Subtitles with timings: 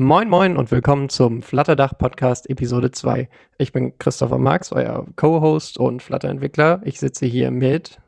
[0.00, 3.28] Moin Moin und willkommen zum Flutterdach Podcast Episode 2.
[3.58, 6.80] Ich bin Christopher Marx, euer Co-Host und Flutter-Entwickler.
[6.84, 7.98] Ich sitze hier mit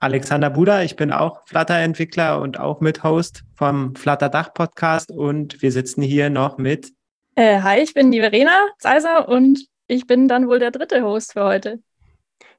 [0.00, 6.02] Alexander Buda, ich bin auch Flutter-Entwickler und auch Mit-Host vom Flutterdach Podcast und wir sitzen
[6.02, 6.92] hier noch mit
[7.36, 11.32] äh, Hi, ich bin die Verena Zeiser und ich bin dann wohl der dritte Host
[11.32, 11.78] für heute.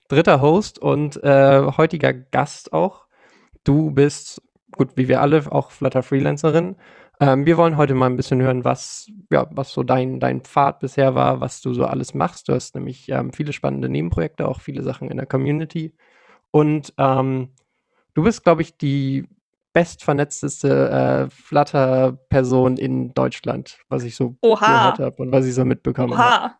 [0.07, 3.05] Dritter Host und äh, heutiger Gast auch.
[3.63, 4.41] Du bist,
[4.71, 6.77] gut, wie wir alle, auch Flutter-Freelancerin.
[7.21, 10.80] Ähm, wir wollen heute mal ein bisschen hören, was, ja, was so dein, dein Pfad
[10.80, 12.49] bisher war, was du so alles machst.
[12.49, 15.94] Du hast nämlich ähm, viele spannende Nebenprojekte, auch viele Sachen in der Community.
[16.49, 17.49] Und ähm,
[18.16, 19.27] du bist, glaube ich, die
[19.71, 24.66] bestvernetzteste äh, Flutter-Person in Deutschland, was ich so Oha.
[24.66, 26.55] gehört habe und was ich so mitbekommen habe.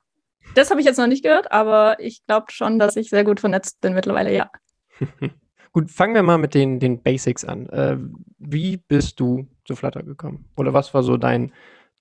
[0.54, 3.40] Das habe ich jetzt noch nicht gehört, aber ich glaube schon, dass ich sehr gut
[3.40, 4.52] vernetzt bin mittlerweile, ja.
[5.74, 7.70] Gut, fangen wir mal mit den, den Basics an.
[7.70, 7.98] Äh,
[8.40, 10.46] wie bist du zu Flutter gekommen?
[10.58, 11.54] Oder was war so dein,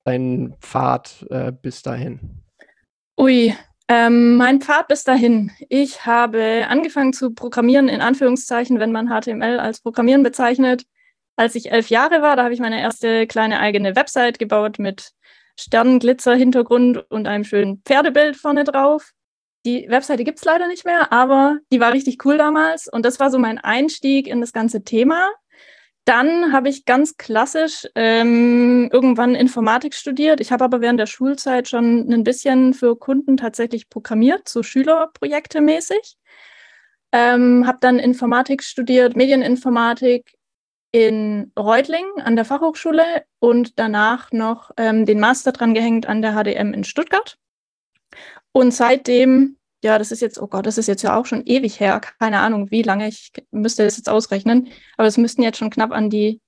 [0.04, 2.42] dein Pfad äh, bis dahin?
[3.18, 3.54] Ui,
[3.88, 5.50] ähm, mein Pfad bis dahin.
[5.68, 10.84] Ich habe angefangen zu programmieren, in Anführungszeichen, wenn man HTML als Programmieren bezeichnet.
[11.36, 15.12] Als ich elf Jahre war, da habe ich meine erste kleine eigene Website gebaut mit
[15.58, 19.10] Sternenglitzer-Hintergrund und einem schönen Pferdebild vorne drauf.
[19.66, 23.20] Die Webseite gibt es leider nicht mehr, aber die war richtig cool damals und das
[23.20, 25.28] war so mein Einstieg in das ganze Thema.
[26.04, 30.40] Dann habe ich ganz klassisch ähm, irgendwann Informatik studiert.
[30.40, 35.60] Ich habe aber während der Schulzeit schon ein bisschen für Kunden tatsächlich programmiert, so Schülerprojekte
[35.60, 36.16] mäßig.
[37.12, 40.32] Ähm, habe dann Informatik studiert, Medieninformatik
[40.92, 46.32] in Reutlingen an der Fachhochschule und danach noch ähm, den Master dran gehängt an der
[46.32, 47.36] HDM in Stuttgart.
[48.52, 51.80] Und seitdem, ja, das ist jetzt, oh Gott, das ist jetzt ja auch schon ewig
[51.80, 55.70] her, keine Ahnung, wie lange, ich müsste das jetzt ausrechnen, aber es müssten jetzt schon
[55.70, 56.40] knapp an die,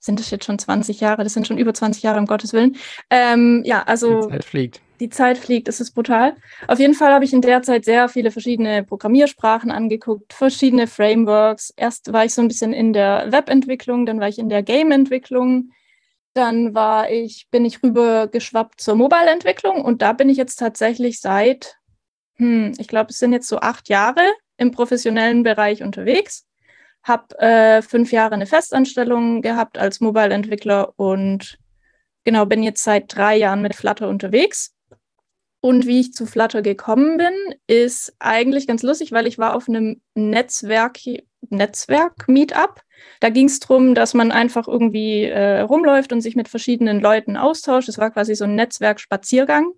[0.00, 2.76] sind das jetzt schon 20 Jahre, das sind schon über 20 Jahre, um Gottes Willen.
[3.10, 4.22] Ähm, ja, also.
[4.22, 4.80] Die Zeit fliegt.
[5.00, 6.36] Die Zeit fliegt, es ist brutal.
[6.68, 11.72] Auf jeden Fall habe ich in der Zeit sehr viele verschiedene Programmiersprachen angeguckt, verschiedene Frameworks.
[11.76, 15.70] Erst war ich so ein bisschen in der Webentwicklung, dann war ich in der Game-Entwicklung,
[16.34, 21.20] dann war ich, bin ich rüber geschwappt zur Mobile-Entwicklung und da bin ich jetzt tatsächlich
[21.20, 21.76] seit,
[22.36, 24.22] hm, ich glaube, es sind jetzt so acht Jahre
[24.56, 26.46] im professionellen Bereich unterwegs.
[27.02, 31.58] Habe äh, fünf Jahre eine Festanstellung gehabt als Mobile-Entwickler und
[32.24, 34.74] genau bin jetzt seit drei Jahren mit Flutter unterwegs.
[35.60, 37.34] Und wie ich zu Flutter gekommen bin,
[37.66, 40.98] ist eigentlich ganz lustig, weil ich war auf einem Netzwerk,
[41.48, 42.82] Netzwerk-Meetup
[43.20, 47.36] da ging es darum, dass man einfach irgendwie äh, rumläuft und sich mit verschiedenen Leuten
[47.36, 47.88] austauscht.
[47.88, 49.72] Es war quasi so ein Netzwerkspaziergang.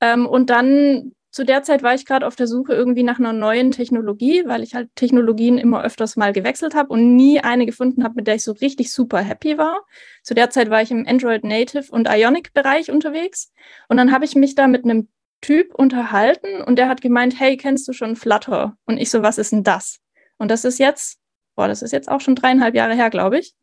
[0.00, 3.32] Ähm, und dann zu der Zeit war ich gerade auf der Suche irgendwie nach einer
[3.32, 8.04] neuen Technologie, weil ich halt Technologien immer öfters mal gewechselt habe und nie eine gefunden
[8.04, 9.84] habe, mit der ich so richtig super happy war.
[10.22, 13.52] Zu der Zeit war ich im Android Native und Ionic Bereich unterwegs
[13.88, 15.08] und dann habe ich mich da mit einem
[15.40, 18.76] Typ unterhalten und der hat gemeint, hey, kennst du schon Flutter?
[18.84, 20.00] Und ich so, was ist denn das?
[20.36, 21.20] Und das ist jetzt
[21.60, 23.54] boah, das ist jetzt auch schon dreieinhalb Jahre her, glaube ich.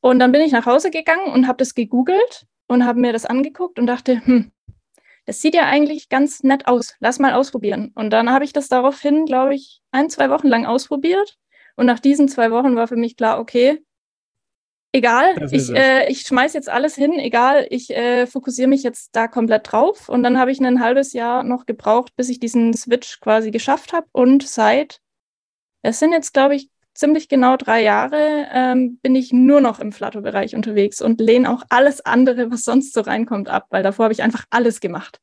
[0.00, 3.26] Und dann bin ich nach Hause gegangen und habe das gegoogelt und habe mir das
[3.26, 4.52] angeguckt und dachte, hm,
[5.26, 6.94] das sieht ja eigentlich ganz nett aus.
[7.00, 7.92] Lass mal ausprobieren.
[7.94, 11.36] Und dann habe ich das daraufhin, glaube ich, ein, zwei Wochen lang ausprobiert.
[11.74, 13.84] Und nach diesen zwei Wochen war für mich klar, okay,
[14.92, 19.26] egal, ich, äh, ich schmeiß jetzt alles hin, egal, ich äh, fokussiere mich jetzt da
[19.26, 20.08] komplett drauf.
[20.08, 23.92] Und dann habe ich ein halbes Jahr noch gebraucht, bis ich diesen Switch quasi geschafft
[23.92, 24.06] habe.
[24.12, 25.00] Und seit,
[25.82, 29.92] es sind jetzt, glaube ich, ziemlich genau drei Jahre ähm, bin ich nur noch im
[29.92, 34.12] Flutter-Bereich unterwegs und lehne auch alles andere, was sonst so reinkommt, ab, weil davor habe
[34.12, 35.20] ich einfach alles gemacht.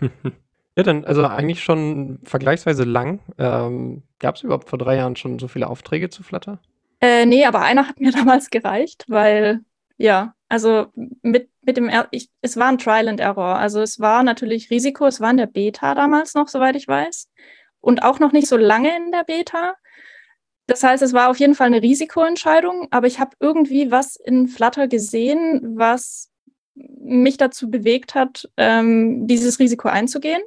[0.76, 3.20] ja, dann, also eigentlich schon vergleichsweise lang.
[3.38, 6.58] Ähm, Gab es überhaupt vor drei Jahren schon so viele Aufträge zu Flutter?
[7.00, 9.60] Äh, nee, aber einer hat mir damals gereicht, weil,
[9.98, 10.86] ja, also
[11.22, 13.56] mit, mit dem, er ich, es war ein Trial and Error.
[13.56, 17.28] Also es war natürlich Risiko, es war in der Beta damals noch, soweit ich weiß.
[17.80, 19.74] Und auch noch nicht so lange in der Beta.
[20.66, 24.48] Das heißt, es war auf jeden Fall eine Risikoentscheidung, aber ich habe irgendwie was in
[24.48, 26.30] Flutter gesehen, was
[26.74, 30.40] mich dazu bewegt hat, ähm, dieses Risiko einzugehen.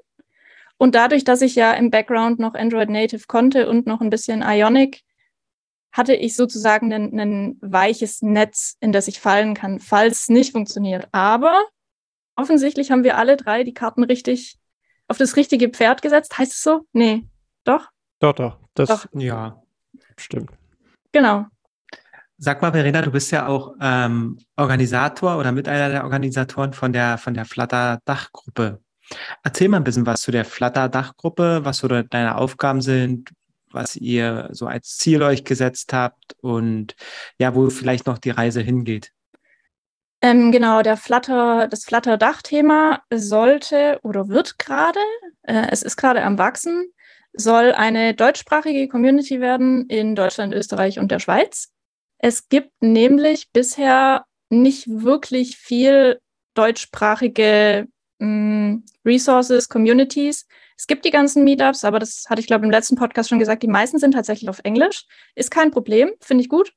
[0.77, 4.41] Und dadurch, dass ich ja im Background noch Android Native konnte und noch ein bisschen
[4.41, 5.03] Ionic,
[5.91, 10.51] hatte ich sozusagen ein, ein weiches Netz, in das ich fallen kann, falls es nicht
[10.51, 11.07] funktioniert.
[11.13, 11.63] Aber
[12.35, 14.57] offensichtlich haben wir alle drei die Karten richtig
[15.07, 16.37] auf das richtige Pferd gesetzt.
[16.37, 16.81] Heißt es so?
[16.91, 17.23] Nee.
[17.63, 17.89] Doch?
[18.19, 18.59] Doch, doch.
[18.73, 19.05] Das, doch.
[19.13, 19.61] Ja.
[20.17, 20.51] Stimmt.
[21.11, 21.45] Genau.
[22.37, 26.91] Sag mal, Verena, du bist ja auch ähm, Organisator oder mit einer der Organisatoren von
[26.91, 28.81] der, von der Flutter-Dachgruppe.
[29.43, 33.29] Erzähl mal ein bisschen was zu der Flutter-Dachgruppe, was so deine Aufgaben sind,
[33.71, 36.95] was ihr so als Ziel euch gesetzt habt und
[37.39, 39.11] ja, wo vielleicht noch die Reise hingeht.
[40.21, 44.99] Ähm, genau, der Flutter, das Flutter-Dach-Thema sollte oder wird gerade,
[45.43, 46.91] äh, es ist gerade am Wachsen,
[47.37, 51.69] soll eine deutschsprachige Community werden in Deutschland, Österreich und der Schweiz.
[52.17, 56.19] Es gibt nämlich bisher nicht wirklich viel
[56.53, 57.87] deutschsprachige
[58.19, 60.47] mh, mm, Resources, Communities.
[60.77, 63.63] Es gibt die ganzen Meetups, aber das hatte ich, glaube im letzten Podcast schon gesagt,
[63.63, 65.05] die meisten sind tatsächlich auf Englisch.
[65.35, 66.73] Ist kein Problem, finde ich gut.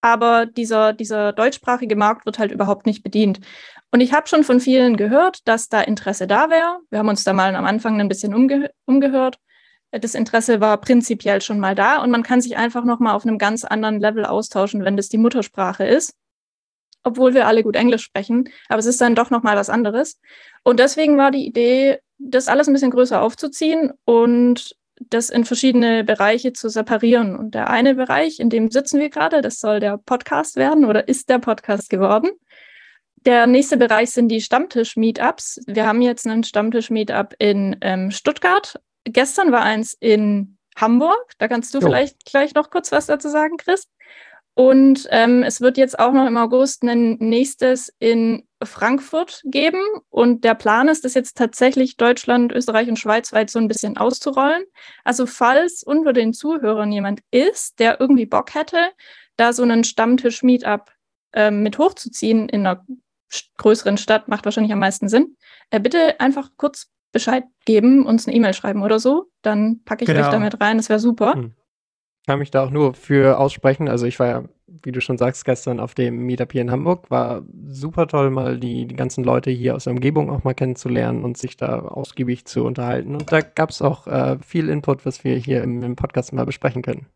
[0.00, 3.40] Aber dieser, dieser deutschsprachige Markt wird halt überhaupt nicht bedient.
[3.92, 6.80] Und ich habe schon von vielen gehört, dass da Interesse da wäre.
[6.90, 9.38] Wir haben uns da mal am Anfang ein bisschen umge umgehört.
[9.92, 13.26] Das Interesse war prinzipiell schon mal da und man kann sich einfach noch mal auf
[13.26, 16.14] einem ganz anderen Level austauschen, wenn das die Muttersprache ist
[17.02, 20.20] obwohl wir alle gut Englisch sprechen, aber es ist dann doch noch mal was anderes.
[20.62, 26.04] Und deswegen war die Idee, das alles ein bisschen größer aufzuziehen und das in verschiedene
[26.04, 27.36] Bereiche zu separieren.
[27.36, 31.08] Und der eine Bereich, in dem sitzen wir gerade, das soll der Podcast werden oder
[31.08, 32.30] ist der Podcast geworden.
[33.24, 35.60] Der nächste Bereich sind die Stammtisch-Meetups.
[35.66, 38.80] Wir haben jetzt einen Stammtisch-Meetup in ähm, Stuttgart.
[39.04, 41.32] Gestern war eins in Hamburg.
[41.38, 41.86] Da kannst du jo.
[41.86, 43.88] vielleicht gleich noch kurz was dazu sagen, Chris.
[44.54, 49.80] Und ähm, es wird jetzt auch noch im August ein nächstes in Frankfurt geben.
[50.10, 53.96] Und der Plan ist, das jetzt tatsächlich Deutschland, Österreich und Schweiz weit so ein bisschen
[53.96, 54.64] auszurollen.
[55.04, 58.90] Also falls unter den Zuhörern jemand ist, der irgendwie Bock hätte,
[59.36, 60.90] da so einen Stammtisch-Meetup
[61.32, 62.84] ähm, mit hochzuziehen in einer
[63.56, 65.36] größeren Stadt, macht wahrscheinlich am meisten Sinn,
[65.70, 69.26] äh, bitte einfach kurz Bescheid geben, uns eine E-Mail schreiben oder so.
[69.42, 70.22] Dann packe ich genau.
[70.22, 70.78] euch damit rein.
[70.78, 71.34] Das wäre super.
[71.34, 71.52] Hm
[72.26, 73.88] kann mich da auch nur für aussprechen.
[73.88, 77.10] Also ich war ja, wie du schon sagst, gestern auf dem Meetup hier in Hamburg.
[77.10, 81.24] War super toll, mal die, die ganzen Leute hier aus der Umgebung auch mal kennenzulernen
[81.24, 83.16] und sich da ausgiebig zu unterhalten.
[83.16, 86.46] Und da gab es auch äh, viel Input, was wir hier im, im Podcast mal
[86.46, 87.06] besprechen können.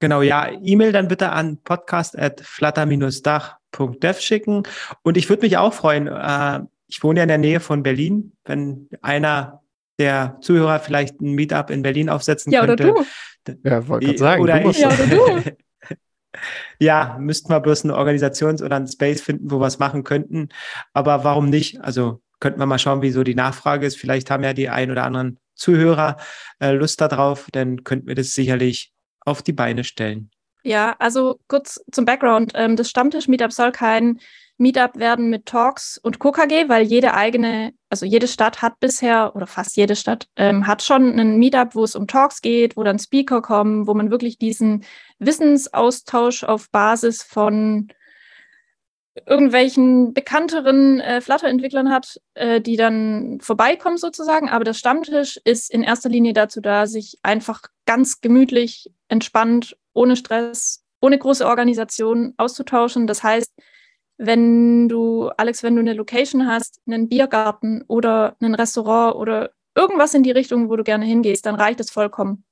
[0.00, 4.64] Genau, ja, E-Mail dann bitte an podcast.flutter-dach.dev schicken.
[5.02, 6.62] Und ich würde mich auch freuen, äh,
[6.92, 9.62] ich wohne ja in der Nähe von Berlin, wenn einer
[9.98, 12.92] der Zuhörer vielleicht ein Meetup in Berlin aufsetzen ja, könnte.
[12.92, 13.04] Oder
[13.46, 13.58] du.
[13.64, 14.42] Ja, wollte gerade sagen.
[14.42, 14.78] Oder ich.
[14.78, 15.56] Ja, oder du.
[16.78, 20.50] ja, müssten wir bloß eine Organisations- oder einen Space finden, wo wir es machen könnten.
[20.92, 21.80] Aber warum nicht?
[21.80, 23.96] Also könnten wir mal schauen, wie so die Nachfrage ist.
[23.96, 26.18] Vielleicht haben ja die ein oder anderen Zuhörer
[26.60, 30.30] äh, Lust darauf, dann könnten wir das sicherlich auf die Beine stellen.
[30.62, 32.52] Ja, also kurz zum Background.
[32.54, 34.20] Ähm, das Stammtisch-Meetup soll kein
[34.62, 39.46] Meetup werden mit Talks und KKG, weil jede eigene, also jede Stadt hat bisher oder
[39.46, 43.00] fast jede Stadt ähm, hat schon einen Meetup, wo es um Talks geht, wo dann
[43.00, 44.84] Speaker kommen, wo man wirklich diesen
[45.18, 47.88] Wissensaustausch auf Basis von
[49.26, 54.48] irgendwelchen bekannteren äh, Flutter-Entwicklern hat, äh, die dann vorbeikommen sozusagen.
[54.48, 60.16] Aber der Stammtisch ist in erster Linie dazu da, sich einfach ganz gemütlich, entspannt, ohne
[60.16, 63.06] Stress, ohne große Organisation auszutauschen.
[63.06, 63.52] Das heißt,
[64.24, 70.14] wenn du, Alex, wenn du eine Location hast, einen Biergarten oder ein Restaurant oder irgendwas
[70.14, 72.44] in die Richtung, wo du gerne hingehst, dann reicht es vollkommen.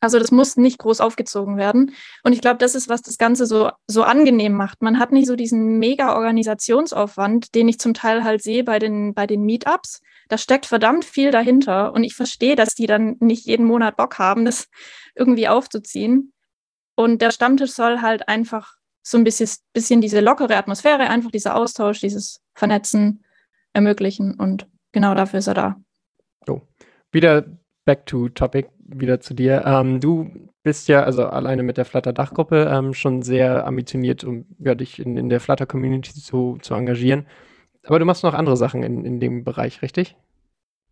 [0.00, 1.94] Also das muss nicht groß aufgezogen werden.
[2.22, 4.82] Und ich glaube, das ist, was das Ganze so, so angenehm macht.
[4.82, 9.14] Man hat nicht so diesen mega Organisationsaufwand, den ich zum Teil halt sehe bei den,
[9.14, 10.02] bei den Meetups.
[10.28, 11.94] Da steckt verdammt viel dahinter.
[11.94, 14.68] Und ich verstehe, dass die dann nicht jeden Monat Bock haben, das
[15.14, 16.34] irgendwie aufzuziehen.
[16.94, 21.54] Und der Stammtisch soll halt einfach so ein bisschen, bisschen diese lockere Atmosphäre, einfach dieser
[21.54, 23.24] Austausch, dieses Vernetzen
[23.72, 24.34] ermöglichen.
[24.34, 25.76] Und genau dafür ist er da.
[26.44, 26.62] So,
[27.12, 27.44] wieder
[27.84, 29.62] back to topic, wieder zu dir.
[29.64, 34.74] Ähm, du bist ja, also alleine mit der Flutter-Dachgruppe, ähm, schon sehr ambitioniert, um ja,
[34.74, 37.26] dich in, in der Flutter-Community zu, zu engagieren.
[37.84, 40.16] Aber du machst noch andere Sachen in, in dem Bereich, richtig?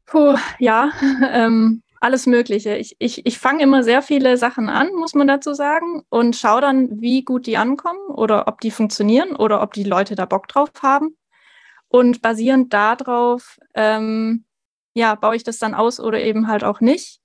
[0.06, 0.92] Puh, ja.
[1.32, 2.76] ähm, alles Mögliche.
[2.76, 6.60] Ich, ich, ich fange immer sehr viele Sachen an, muss man dazu sagen, und schaue
[6.60, 10.46] dann, wie gut die ankommen oder ob die funktionieren oder ob die Leute da Bock
[10.46, 11.16] drauf haben.
[11.88, 14.44] Und basierend darauf, ähm,
[14.92, 17.20] ja, baue ich das dann aus oder eben halt auch nicht.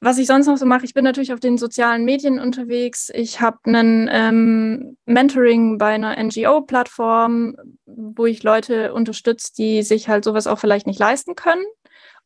[0.00, 3.10] Was ich sonst noch so mache, ich bin natürlich auf den sozialen Medien unterwegs.
[3.14, 10.24] Ich habe ein ähm, Mentoring bei einer NGO-Plattform, wo ich Leute unterstütze, die sich halt
[10.24, 11.64] sowas auch vielleicht nicht leisten können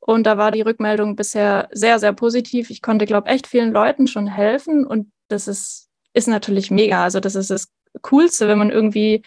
[0.07, 2.69] und da war die Rückmeldung bisher sehr, sehr positiv.
[2.69, 4.87] Ich konnte, glaube ich, echt vielen Leuten schon helfen.
[4.87, 7.03] Und das ist, ist natürlich mega.
[7.03, 9.23] Also das ist das Coolste, wenn man irgendwie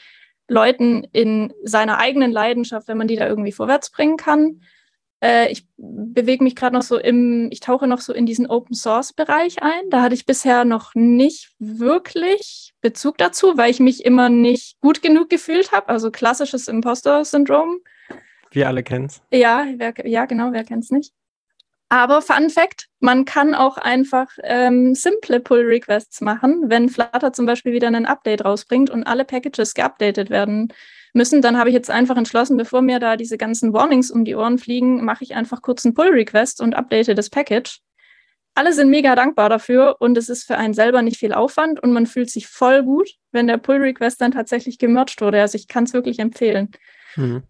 [0.48, 4.62] Leuten in seiner eigenen Leidenschaft, wenn man die da irgendwie vorwärts bringen kann.
[5.20, 8.76] Äh, ich bewege mich gerade noch so im, ich tauche noch so in diesen Open
[8.76, 9.90] Source Bereich ein.
[9.90, 15.02] Da hatte ich bisher noch nicht wirklich Bezug dazu, weil ich mich immer nicht gut
[15.02, 15.90] genug gefühlt habe.
[15.90, 17.80] Also klassisches Imposter-Syndrom.
[18.52, 19.22] Wir alle kennen es.
[19.32, 21.14] Ja, wer, ja, genau, wer kennt es nicht?
[21.90, 26.66] Aber Fun Fact, man kann auch einfach ähm, simple Pull-Requests machen.
[26.70, 30.74] Wenn Flutter zum Beispiel wieder ein Update rausbringt und alle Packages geupdatet werden
[31.14, 34.36] müssen, dann habe ich jetzt einfach entschlossen, bevor mir da diese ganzen Warnings um die
[34.36, 37.80] Ohren fliegen, mache ich einfach kurz einen Pull-Request und update das Package.
[38.54, 41.94] Alle sind mega dankbar dafür und es ist für einen selber nicht viel Aufwand und
[41.94, 45.40] man fühlt sich voll gut, wenn der Pull-Request dann tatsächlich gemerged wurde.
[45.40, 46.72] Also ich kann es wirklich empfehlen.
[47.16, 47.44] Mhm.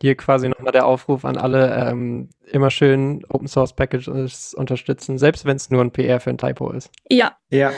[0.00, 5.44] Hier quasi nochmal der Aufruf an alle, ähm, immer schön Open Source Packages unterstützen, selbst
[5.44, 6.90] wenn es nur ein PR für ein Typo ist.
[7.08, 7.36] Ja.
[7.50, 7.72] Ja.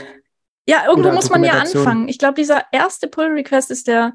[0.69, 2.09] Ja, irgendwo Oder muss man ja anfangen.
[2.09, 4.15] Ich glaube, dieser erste Pull-Request ist der,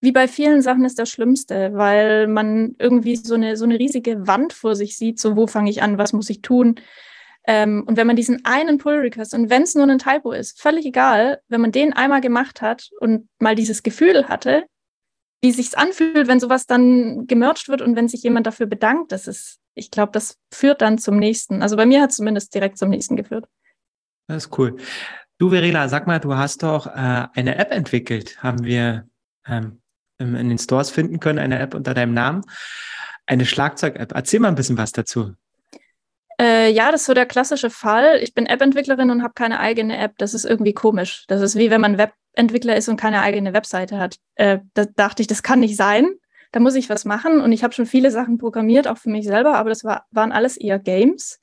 [0.00, 4.26] wie bei vielen Sachen, ist der schlimmste, weil man irgendwie so eine, so eine riesige
[4.26, 6.74] Wand vor sich sieht, so wo fange ich an, was muss ich tun.
[7.46, 10.84] Ähm, und wenn man diesen einen Pull-Request, und wenn es nur ein Typo ist, völlig
[10.84, 14.66] egal, wenn man den einmal gemacht hat und mal dieses Gefühl hatte,
[15.40, 19.26] wie sich's anfühlt, wenn sowas dann gemerged wird und wenn sich jemand dafür bedankt, das
[19.26, 21.62] ist, ich glaube, das führt dann zum nächsten.
[21.62, 23.46] Also bei mir hat es zumindest direkt zum nächsten geführt.
[24.26, 24.76] Das ist cool.
[25.38, 29.08] Du, Verena, sag mal, du hast doch äh, eine App entwickelt, haben wir
[29.46, 29.80] ähm,
[30.18, 32.42] in den Stores finden können, eine App unter deinem Namen.
[33.26, 34.12] Eine Schlagzeug-App.
[34.12, 35.34] Erzähl mal ein bisschen was dazu.
[36.40, 38.20] Äh, ja, das ist so der klassische Fall.
[38.22, 40.18] Ich bin App-Entwicklerin und habe keine eigene App.
[40.18, 41.24] Das ist irgendwie komisch.
[41.28, 41.98] Das ist wie wenn man
[42.38, 44.16] Webentwickler ist und keine eigene Webseite hat.
[44.36, 46.14] Äh, da dachte ich, das kann nicht sein.
[46.52, 47.42] Da muss ich was machen.
[47.42, 50.32] Und ich habe schon viele Sachen programmiert, auch für mich selber, aber das war, waren
[50.32, 51.40] alles eher Games.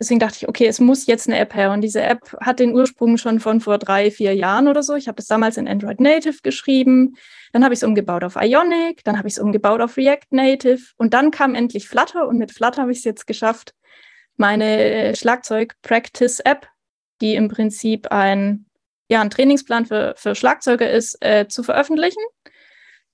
[0.00, 1.70] Deswegen dachte ich, okay, es muss jetzt eine App her.
[1.70, 4.96] Und diese App hat den Ursprung schon von vor drei, vier Jahren oder so.
[4.96, 7.14] Ich habe das damals in Android Native geschrieben.
[7.52, 9.04] Dann habe ich es umgebaut auf Ionic.
[9.04, 10.82] Dann habe ich es umgebaut auf React Native.
[10.96, 12.26] Und dann kam endlich Flutter.
[12.26, 13.74] Und mit Flutter habe ich es jetzt geschafft,
[14.36, 16.66] meine äh, Schlagzeug-Practice-App,
[17.20, 18.67] die im Prinzip ein,
[19.08, 22.22] ja, ein Trainingsplan für, für Schlagzeuger ist, äh, zu veröffentlichen.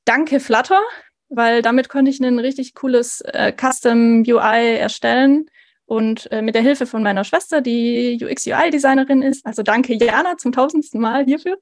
[0.05, 0.81] Danke Flutter,
[1.29, 5.47] weil damit konnte ich ein richtig cooles äh, Custom UI erstellen.
[5.87, 10.53] Und äh, mit der Hilfe von meiner Schwester, die UX-UI-Designerin ist, also danke Jana zum
[10.53, 11.59] tausendsten Mal hierfür.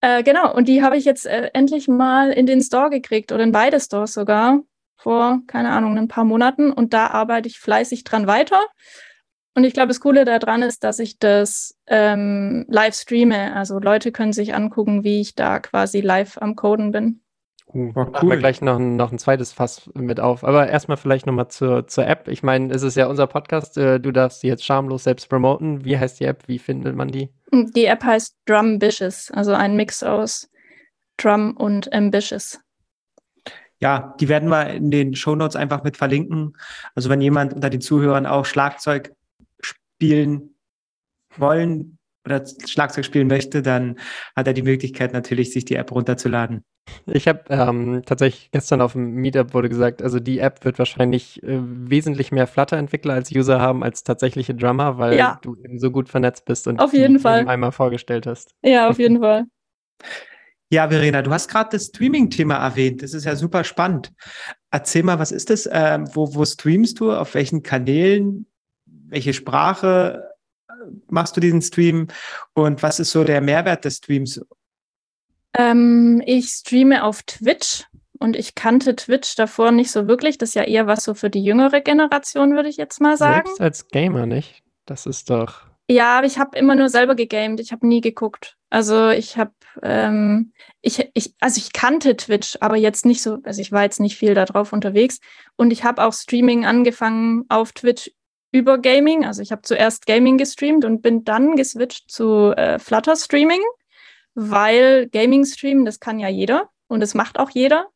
[0.00, 3.44] Äh, genau, und die habe ich jetzt äh, endlich mal in den Store gekriegt oder
[3.44, 4.60] in beide Stores sogar
[4.96, 8.60] vor, keine Ahnung, ein paar Monaten und da arbeite ich fleißig dran weiter.
[9.56, 13.54] Und ich glaube, das Coole daran ist, dass ich das ähm, live streame.
[13.56, 17.22] Also Leute können sich angucken, wie ich da quasi live am Coden bin.
[17.72, 18.38] Uh, Oh, machen wir cool.
[18.38, 20.44] gleich noch, ein- noch ein zweites Fass mit auf.
[20.44, 22.28] Aber erstmal vielleicht nochmal zur, zur App.
[22.28, 23.76] Ich meine, es ist ja unser Podcast.
[23.78, 25.84] Äh, du darfst sie jetzt schamlos selbst promoten.
[25.84, 26.44] Wie heißt die App?
[26.46, 27.30] Wie findet man die?
[27.52, 30.48] Die App heißt Drumbitious, also ein Mix aus
[31.16, 32.60] Drum und Ambitious.
[33.80, 36.56] Ja, die werden wir in den Shownotes einfach mit verlinken.
[36.94, 39.12] Also wenn jemand unter den Zuhörern auch Schlagzeug
[39.96, 40.54] spielen
[41.36, 43.98] wollen oder Schlagzeug spielen möchte, dann
[44.34, 46.64] hat er die Möglichkeit natürlich, sich die App runterzuladen.
[47.06, 51.42] Ich habe ähm, tatsächlich gestern auf dem Meetup wurde gesagt, also die App wird wahrscheinlich
[51.42, 55.38] äh, wesentlich mehr Flutter-Entwickler als User haben als tatsächliche Drummer, weil Ja.
[55.42, 57.46] du eben so gut vernetzt bist und Auf jeden Fall.
[57.48, 58.54] einmal vorgestellt hast.
[58.62, 59.44] Ja, auf jeden Fall.
[60.72, 63.02] Ja, Verena, du hast gerade das Streaming-Thema erwähnt.
[63.02, 64.12] Das ist ja super spannend.
[64.72, 65.68] Erzähl mal, was ist das?
[65.70, 67.12] Ähm, wo, wo streamst du?
[67.12, 68.46] Auf welchen Kanälen?
[69.08, 70.30] Welche Sprache
[70.68, 70.72] äh,
[71.08, 72.08] machst du diesen Stream?
[72.54, 74.40] Und was ist so der Mehrwert des Streams?
[75.54, 77.84] Ähm, ich streame auf Twitch
[78.18, 80.38] und ich kannte Twitch davor nicht so wirklich.
[80.38, 83.46] Das ist ja eher was so für die jüngere Generation, würde ich jetzt mal sagen.
[83.46, 84.62] Selbst als Gamer nicht.
[84.84, 85.62] Das ist doch.
[85.88, 87.60] Ja, aber ich habe immer nur selber gegamed.
[87.60, 88.56] Ich habe nie geguckt.
[88.70, 93.60] Also ich habe, ähm, ich, ich, also ich kannte Twitch, aber jetzt nicht so, also
[93.60, 95.20] ich war jetzt nicht viel da drauf unterwegs.
[95.54, 98.10] Und ich habe auch Streaming angefangen auf Twitch
[98.52, 99.24] über Gaming.
[99.24, 103.60] Also ich habe zuerst Gaming gestreamt und bin dann geswitcht zu äh, Flutter Streaming,
[104.34, 107.88] weil Gaming streamen, das kann ja jeder und das macht auch jeder.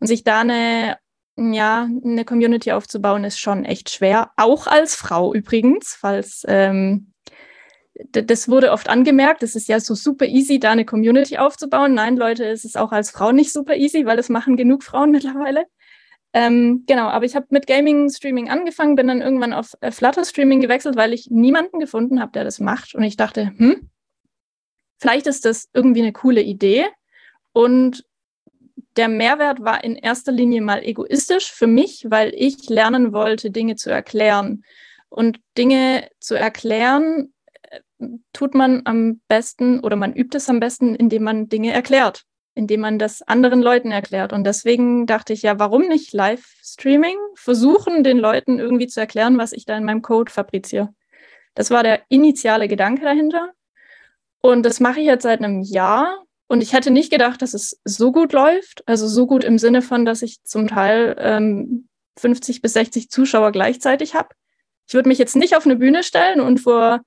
[0.00, 0.96] Und sich da eine,
[1.36, 4.30] ja, eine Community aufzubauen, ist schon echt schwer.
[4.36, 7.12] Auch als Frau übrigens, falls ähm,
[8.12, 11.94] das wurde oft angemerkt, es ist ja so super easy, da eine Community aufzubauen.
[11.94, 15.10] Nein, Leute, es ist auch als Frau nicht super easy, weil das machen genug Frauen
[15.12, 15.64] mittlerweile.
[16.40, 20.94] Ähm, genau, aber ich habe mit Gaming-Streaming angefangen, bin dann irgendwann auf äh, Flutter-Streaming gewechselt,
[20.94, 22.94] weil ich niemanden gefunden habe, der das macht.
[22.94, 23.90] Und ich dachte, hm,
[25.00, 26.86] vielleicht ist das irgendwie eine coole Idee.
[27.52, 28.04] Und
[28.96, 33.74] der Mehrwert war in erster Linie mal egoistisch für mich, weil ich lernen wollte, Dinge
[33.74, 34.62] zu erklären.
[35.08, 37.80] Und Dinge zu erklären äh,
[38.32, 42.26] tut man am besten oder man übt es am besten, indem man Dinge erklärt,
[42.58, 44.32] indem man das anderen Leuten erklärt.
[44.32, 47.16] Und deswegen dachte ich, ja, warum nicht Livestreaming?
[47.36, 50.92] Versuchen, den Leuten irgendwie zu erklären, was ich da in meinem Code fabriziere.
[51.54, 53.52] Das war der initiale Gedanke dahinter.
[54.40, 56.24] Und das mache ich jetzt seit einem Jahr.
[56.48, 58.82] Und ich hätte nicht gedacht, dass es so gut läuft.
[58.86, 61.86] Also so gut im Sinne von, dass ich zum Teil ähm,
[62.18, 64.30] 50 bis 60 Zuschauer gleichzeitig habe.
[64.88, 67.02] Ich würde mich jetzt nicht auf eine Bühne stellen und vor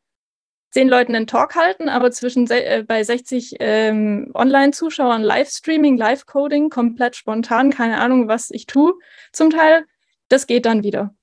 [0.72, 7.16] zehn Leuten einen Talk halten, aber zwischen äh, bei 60 ähm, Online-Zuschauern Livestreaming, Live-Coding, komplett
[7.16, 8.94] spontan, keine Ahnung, was ich tue,
[9.32, 9.86] zum Teil,
[10.30, 11.14] das geht dann wieder.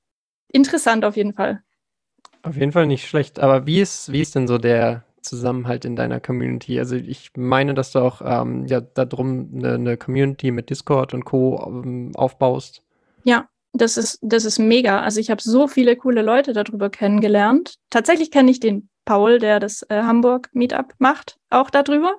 [0.52, 1.62] Interessant auf jeden Fall.
[2.42, 3.40] Auf jeden Fall nicht schlecht.
[3.40, 6.78] Aber wie ist, wie ist denn so der Zusammenhalt in deiner Community?
[6.78, 11.24] Also ich meine, dass du auch ähm, ja darum eine, eine Community mit Discord und
[11.24, 11.62] Co.
[11.66, 12.82] Ähm, aufbaust.
[13.24, 15.00] Ja, das ist, das ist mega.
[15.00, 17.74] Also ich habe so viele coole Leute darüber kennengelernt.
[17.90, 22.16] Tatsächlich kenne ich den Paul, der das äh, Hamburg Meetup macht, auch darüber.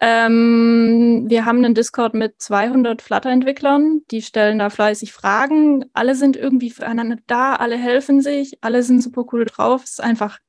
[0.00, 5.86] Ähm, wir haben einen Discord mit 200 Flutter-Entwicklern, die stellen da fleißig Fragen.
[5.94, 9.84] Alle sind irgendwie füreinander da, alle helfen sich, alle sind super cool drauf.
[9.84, 10.40] Es ist einfach,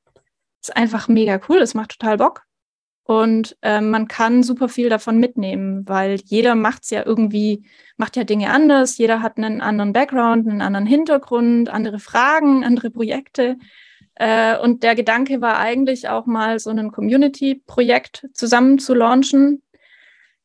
[0.62, 2.44] ist einfach mega cool, es macht total Bock.
[3.04, 8.18] Und äh, man kann super viel davon mitnehmen, weil jeder macht es ja irgendwie, macht
[8.18, 13.58] ja Dinge anders, jeder hat einen anderen Background, einen anderen Hintergrund, andere Fragen, andere Projekte.
[14.16, 19.62] Äh, und der Gedanke war eigentlich auch mal so ein Community-Projekt zusammen zu launchen.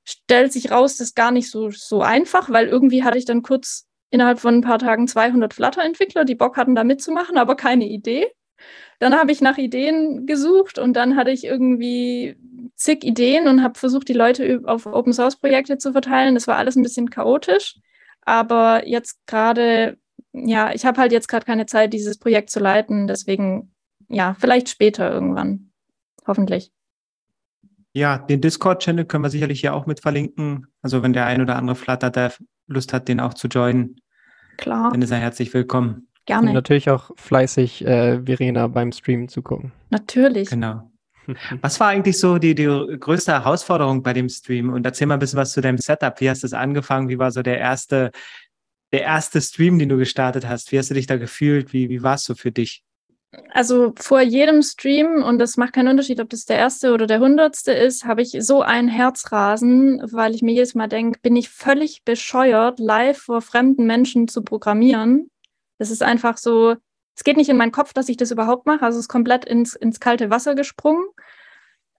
[0.04, 3.42] Stellt sich raus, das ist gar nicht so, so einfach, weil irgendwie hatte ich dann
[3.42, 7.86] kurz innerhalb von ein paar Tagen 200 Flutter-Entwickler, die Bock hatten, da mitzumachen, aber keine
[7.86, 8.26] Idee.
[8.98, 12.36] Dann habe ich nach Ideen gesucht und dann hatte ich irgendwie
[12.76, 16.34] zig Ideen und habe versucht, die Leute auf Open Source Projekte zu verteilen.
[16.34, 17.76] Das war alles ein bisschen chaotisch.
[18.22, 19.96] Aber jetzt gerade,
[20.32, 23.06] ja, ich habe halt jetzt gerade keine Zeit, dieses Projekt zu leiten.
[23.06, 23.72] Deswegen,
[24.08, 25.70] ja, vielleicht später irgendwann.
[26.26, 26.72] Hoffentlich.
[27.92, 30.66] Ja, den Discord-Channel können wir sicherlich hier auch mit verlinken.
[30.82, 33.96] Also wenn der ein oder andere Flutter Dev Lust hat, den auch zu joinen,
[34.58, 34.92] Klar.
[34.92, 36.06] dann ist er herzlich willkommen.
[36.26, 36.48] Gerne.
[36.48, 39.72] Und natürlich auch fleißig äh, Verena beim Stream zugucken.
[39.90, 40.50] Natürlich.
[40.50, 40.88] Genau.
[41.60, 44.72] Was war eigentlich so die, die größte Herausforderung bei dem Stream?
[44.72, 46.20] Und erzähl mal ein bisschen was zu deinem Setup.
[46.20, 47.08] Wie hast du es angefangen?
[47.08, 48.10] Wie war so der erste,
[48.92, 50.72] der erste Stream, den du gestartet hast?
[50.72, 51.72] Wie hast du dich da gefühlt?
[51.72, 52.82] Wie, wie war es so für dich?
[53.50, 57.20] Also vor jedem Stream, und das macht keinen Unterschied, ob das der erste oder der
[57.20, 61.48] hundertste ist, habe ich so ein Herzrasen, weil ich mir jedes Mal denke, bin ich
[61.48, 65.30] völlig bescheuert, live vor fremden Menschen zu programmieren.
[65.78, 66.74] Das ist einfach so,
[67.14, 68.82] es geht nicht in meinen Kopf, dass ich das überhaupt mache.
[68.82, 71.04] Also es ist komplett ins, ins kalte Wasser gesprungen.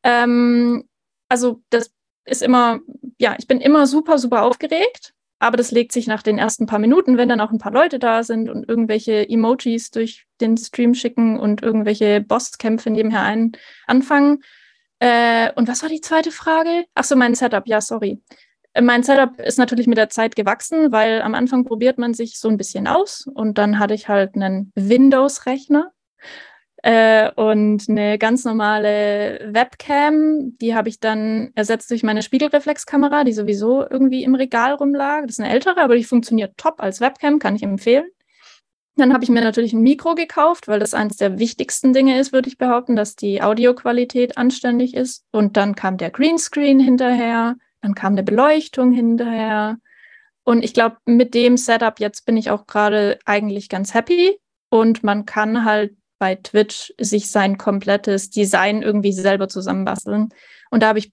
[0.04, 0.90] Ähm,
[1.30, 1.92] also das
[2.26, 2.82] ist immer,
[3.20, 5.14] ja, ich bin immer super, super aufgeregt.
[5.42, 7.98] Aber das legt sich nach den ersten paar Minuten, wenn dann auch ein paar Leute
[7.98, 13.54] da sind und irgendwelche Emojis durch den Stream schicken und irgendwelche Bosskämpfe nebenher ein
[13.88, 14.44] anfangen.
[15.00, 16.86] Äh, und was war die zweite Frage?
[16.94, 17.66] Ach so, mein Setup.
[17.66, 18.22] Ja, sorry.
[18.74, 22.38] Äh, mein Setup ist natürlich mit der Zeit gewachsen, weil am Anfang probiert man sich
[22.38, 25.92] so ein bisschen aus und dann hatte ich halt einen Windows-Rechner
[26.84, 33.34] äh, und eine ganz normale Webcam, die habe ich dann ersetzt durch meine Spiegelreflexkamera, die
[33.34, 35.22] sowieso irgendwie im Regal rumlag.
[35.24, 38.06] Das ist eine ältere, aber die funktioniert top als Webcam, kann ich empfehlen.
[38.96, 42.34] Dann habe ich mir natürlich ein Mikro gekauft, weil das eines der wichtigsten Dinge ist,
[42.34, 45.24] würde ich behaupten, dass die Audioqualität anständig ist.
[45.32, 49.78] Und dann kam der Greenscreen hinterher, dann kam eine Beleuchtung hinterher.
[50.44, 54.40] Und ich glaube, mit dem Setup jetzt bin ich auch gerade eigentlich ganz happy.
[54.70, 60.30] Und man kann halt bei Twitch sich sein komplettes Design irgendwie selber zusammenbasteln.
[60.70, 61.12] Und da habe ich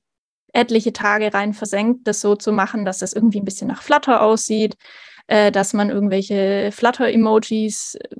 [0.52, 4.20] etliche Tage rein versenkt, das so zu machen, dass das irgendwie ein bisschen nach Flutter
[4.20, 4.76] aussieht,
[5.26, 8.16] äh, dass man irgendwelche Flutter-Emojis äh,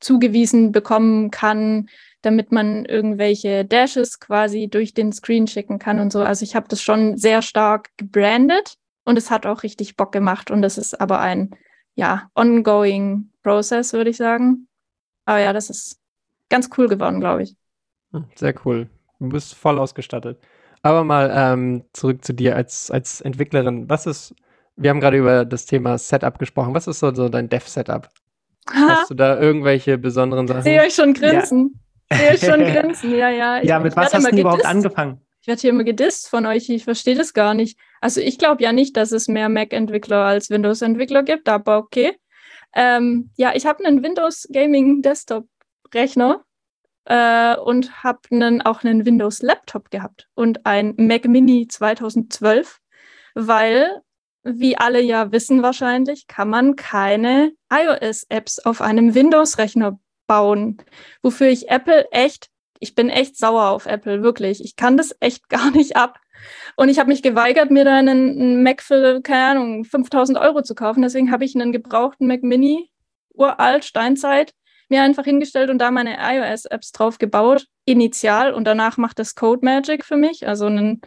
[0.00, 1.88] zugewiesen bekommen kann,
[2.22, 6.22] damit man irgendwelche Dashes quasi durch den Screen schicken kann und so.
[6.24, 10.50] Also ich habe das schon sehr stark gebrandet und es hat auch richtig Bock gemacht
[10.50, 11.54] und das ist aber ein
[11.94, 14.66] ja ongoing Process, würde ich sagen.
[15.24, 16.01] Aber ja, das ist
[16.52, 17.56] ganz cool geworden, glaube ich.
[18.12, 18.88] Hm, sehr cool.
[19.18, 20.38] Du bist voll ausgestattet.
[20.82, 23.88] Aber mal ähm, zurück zu dir als, als Entwicklerin.
[23.88, 24.34] Was ist,
[24.76, 26.74] wir haben gerade über das Thema Setup gesprochen.
[26.74, 28.08] Was ist so, so dein Dev-Setup?
[28.68, 30.62] Hast du da irgendwelche besonderen Sachen?
[30.62, 31.80] Sehe euch schon grinsen.
[32.10, 32.18] Ja.
[32.18, 33.62] Sehe euch schon grinsen, ja, ja.
[33.62, 35.20] Ja, mit was hast du überhaupt angefangen?
[35.40, 37.78] Ich werde hier immer gedisst von euch, ich verstehe das gar nicht.
[38.00, 42.12] Also ich glaube ja nicht, dass es mehr Mac-Entwickler als Windows-Entwickler gibt, aber okay.
[42.74, 45.46] Ähm, ja, ich habe einen Windows Gaming Desktop
[45.94, 46.44] Rechner
[47.04, 52.80] äh, und habe einen, auch einen Windows-Laptop gehabt und ein Mac Mini 2012,
[53.34, 54.02] weil,
[54.42, 60.78] wie alle ja wissen wahrscheinlich, kann man keine iOS-Apps auf einem Windows-Rechner bauen,
[61.22, 64.64] wofür ich Apple echt, ich bin echt sauer auf Apple, wirklich.
[64.64, 66.18] Ich kann das echt gar nicht ab.
[66.74, 70.74] Und ich habe mich geweigert, mir da einen Mac für, keine Ahnung, 5000 Euro zu
[70.74, 71.02] kaufen.
[71.02, 72.90] Deswegen habe ich einen gebrauchten Mac Mini,
[73.34, 74.52] uralt, Steinzeit,
[74.92, 79.64] mir einfach hingestellt und da meine iOS-Apps drauf gebaut, initial und danach macht das Code
[79.64, 81.00] Magic für mich, also ein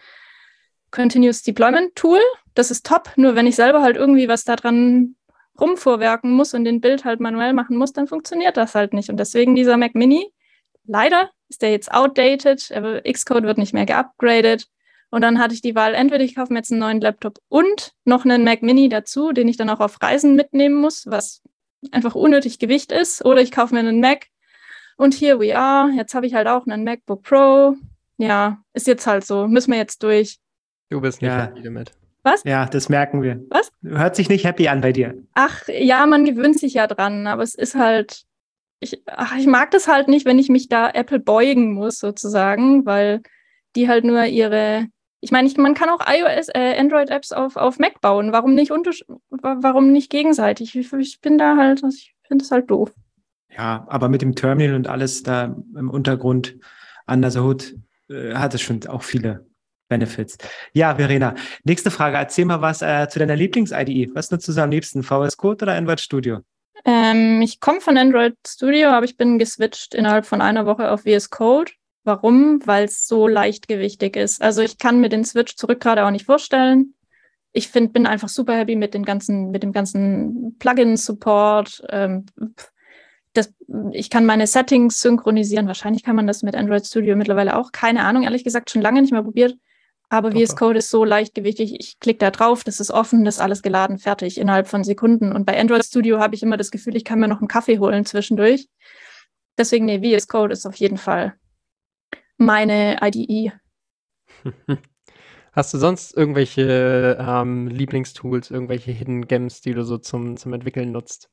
[0.91, 2.19] Continuous Deployment Tool.
[2.53, 5.15] Das ist top, nur wenn ich selber halt irgendwie was daran
[5.59, 9.09] rumfuhrwerken muss und den Bild halt manuell machen muss, dann funktioniert das halt nicht.
[9.09, 10.33] Und deswegen dieser Mac Mini,
[10.85, 12.73] leider ist der jetzt outdated,
[13.09, 14.67] Xcode wird nicht mehr geupgradet.
[15.11, 17.93] Und dann hatte ich die Wahl, entweder ich kaufe mir jetzt einen neuen Laptop und
[18.03, 21.41] noch einen Mac Mini dazu, den ich dann auch auf Reisen mitnehmen muss, was
[21.91, 24.27] einfach unnötig Gewicht ist, oder ich kaufe mir einen Mac.
[24.97, 25.89] Und here we are.
[25.91, 27.75] Jetzt habe ich halt auch einen MacBook Pro.
[28.17, 29.47] Ja, ist jetzt halt so.
[29.47, 30.37] Müssen wir jetzt durch.
[30.89, 31.43] Du bist nicht Ja.
[31.43, 31.91] happy damit.
[32.23, 32.43] Was?
[32.43, 33.43] Ja, das merken wir.
[33.49, 33.71] Was?
[33.83, 35.13] Hört sich nicht happy an bei dir.
[35.33, 38.23] Ach, ja, man gewöhnt sich ja dran, aber es ist halt,
[38.79, 42.85] ich, ach, ich mag das halt nicht, wenn ich mich da Apple beugen muss, sozusagen,
[42.85, 43.21] weil
[43.75, 44.87] die halt nur ihre,
[45.25, 48.31] ich meine, ich, man kann auch iOS, äh, Android-Apps auf, auf Mac bauen.
[48.31, 50.75] Warum nicht warum nicht gegenseitig?
[50.75, 52.93] Ich, ich bin da halt, also ich finde es halt doof.
[53.49, 56.57] Ja, aber mit dem Terminal und alles da im Untergrund
[57.07, 57.75] under the hood
[58.07, 59.47] äh, hat es schon auch viele
[59.89, 60.37] Benefits.
[60.73, 61.33] Ja, Verena,
[61.63, 62.17] nächste Frage.
[62.17, 64.11] Erzähl mal was äh, zu deiner Lieblings-IDE.
[64.13, 65.01] Was nutzt du am liebsten?
[65.01, 66.41] VS Code oder Android Studio?
[66.85, 71.01] Ähm, ich komme von Android Studio, aber ich bin geswitcht innerhalb von einer Woche auf
[71.01, 71.71] VS Code.
[72.05, 72.61] Warum?
[72.65, 74.41] Weil es so leichtgewichtig ist.
[74.41, 76.93] Also ich kann mir den Switch zurück gerade auch nicht vorstellen.
[77.51, 81.83] Ich find, bin einfach super happy mit den ganzen, mit dem ganzen Plugin-Support.
[81.89, 82.27] Ähm,
[83.33, 83.51] das,
[83.91, 85.65] ich kann meine Settings synchronisieren.
[85.65, 87.71] Wahrscheinlich kann man das mit Android Studio mittlerweile auch.
[87.71, 89.57] Keine Ahnung, ehrlich gesagt, schon lange nicht mehr probiert.
[90.09, 90.55] Aber VS.
[90.55, 91.75] Code ist so leichtgewichtig.
[91.79, 95.31] Ich klicke da drauf, das ist offen, das ist alles geladen, fertig, innerhalb von Sekunden.
[95.31, 97.79] Und bei Android Studio habe ich immer das Gefühl, ich kann mir noch einen Kaffee
[97.79, 98.69] holen zwischendurch.
[99.57, 101.33] Deswegen, nee, VS Code ist auf jeden Fall
[102.37, 102.97] meine.
[103.01, 103.53] IDE.
[105.51, 110.91] Hast du sonst irgendwelche ähm, Lieblingstools, irgendwelche Hidden Gems, die du so zum, zum Entwickeln
[110.91, 111.29] nutzt?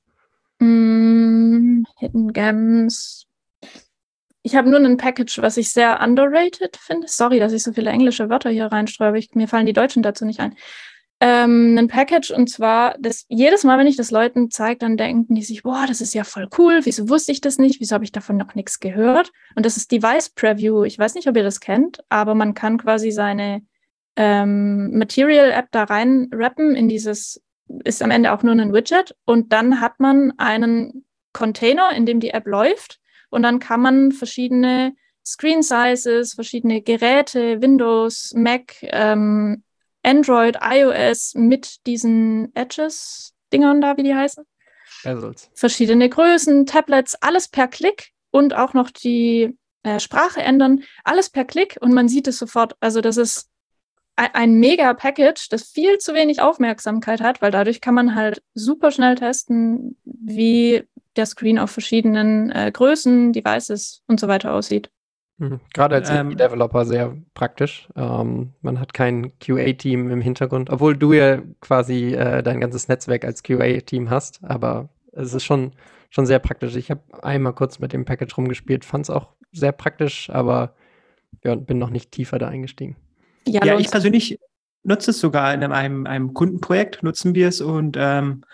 [0.61, 3.27] Mm, Hidden Gems.
[4.45, 7.09] Ich habe nur ein Package, was ich sehr underrated finde.
[7.09, 10.03] Sorry, dass ich so viele englische Wörter hier reinstreue, aber ich, mir fallen die Deutschen
[10.03, 10.55] dazu nicht ein.
[11.25, 15.37] Ähm, ein Package und zwar, das, jedes Mal, wenn ich das Leuten zeige, dann denken
[15.37, 16.81] die sich, boah, das ist ja voll cool.
[16.83, 17.79] Wieso wusste ich das nicht?
[17.79, 19.31] Wieso habe ich davon noch nichts gehört?
[19.55, 20.83] Und das ist Device Preview.
[20.83, 23.63] Ich weiß nicht, ob ihr das kennt, aber man kann quasi seine
[24.17, 27.41] ähm, Material-App da rein rappen in dieses,
[27.85, 32.19] ist am Ende auch nur ein Widget und dann hat man einen Container, in dem
[32.19, 32.99] die App läuft
[33.31, 34.93] und dann kann man verschiedene
[35.25, 39.63] Screen Sizes, verschiedene Geräte, Windows, Mac, ähm,
[40.03, 44.45] Android, iOS mit diesen Edges-Dingern da, wie die heißen,
[45.05, 45.51] Bezels.
[45.55, 51.45] verschiedene Größen, Tablets, alles per Klick und auch noch die äh, Sprache ändern, alles per
[51.45, 52.77] Klick und man sieht es sofort.
[52.81, 53.49] Also das ist
[54.17, 58.43] ein, ein mega Package, das viel zu wenig Aufmerksamkeit hat, weil dadurch kann man halt
[58.55, 60.85] super schnell testen, wie
[61.17, 64.91] der Screen auf verschiedenen äh, Größen, Devices und so weiter aussieht.
[65.43, 65.59] Mhm.
[65.75, 67.89] Gerade als Ähm, Developer sehr praktisch.
[67.97, 73.25] Ähm, man hat kein QA-Team im Hintergrund, obwohl du ja quasi äh, dein ganzes Netzwerk
[73.25, 75.73] als QA-Team hast, aber es ist schon,
[76.11, 76.77] schon sehr praktisch.
[76.77, 80.77] Ich habe einmal kurz mit dem Package rumgespielt, fand es auch sehr praktisch, aber
[81.43, 82.97] ja, bin noch nicht tiefer da eingestiegen.
[83.45, 84.39] Ja, Ja, ich persönlich
[84.85, 88.45] nutze es sogar in einem, einem Kundenprojekt, nutzen wir es und ähm,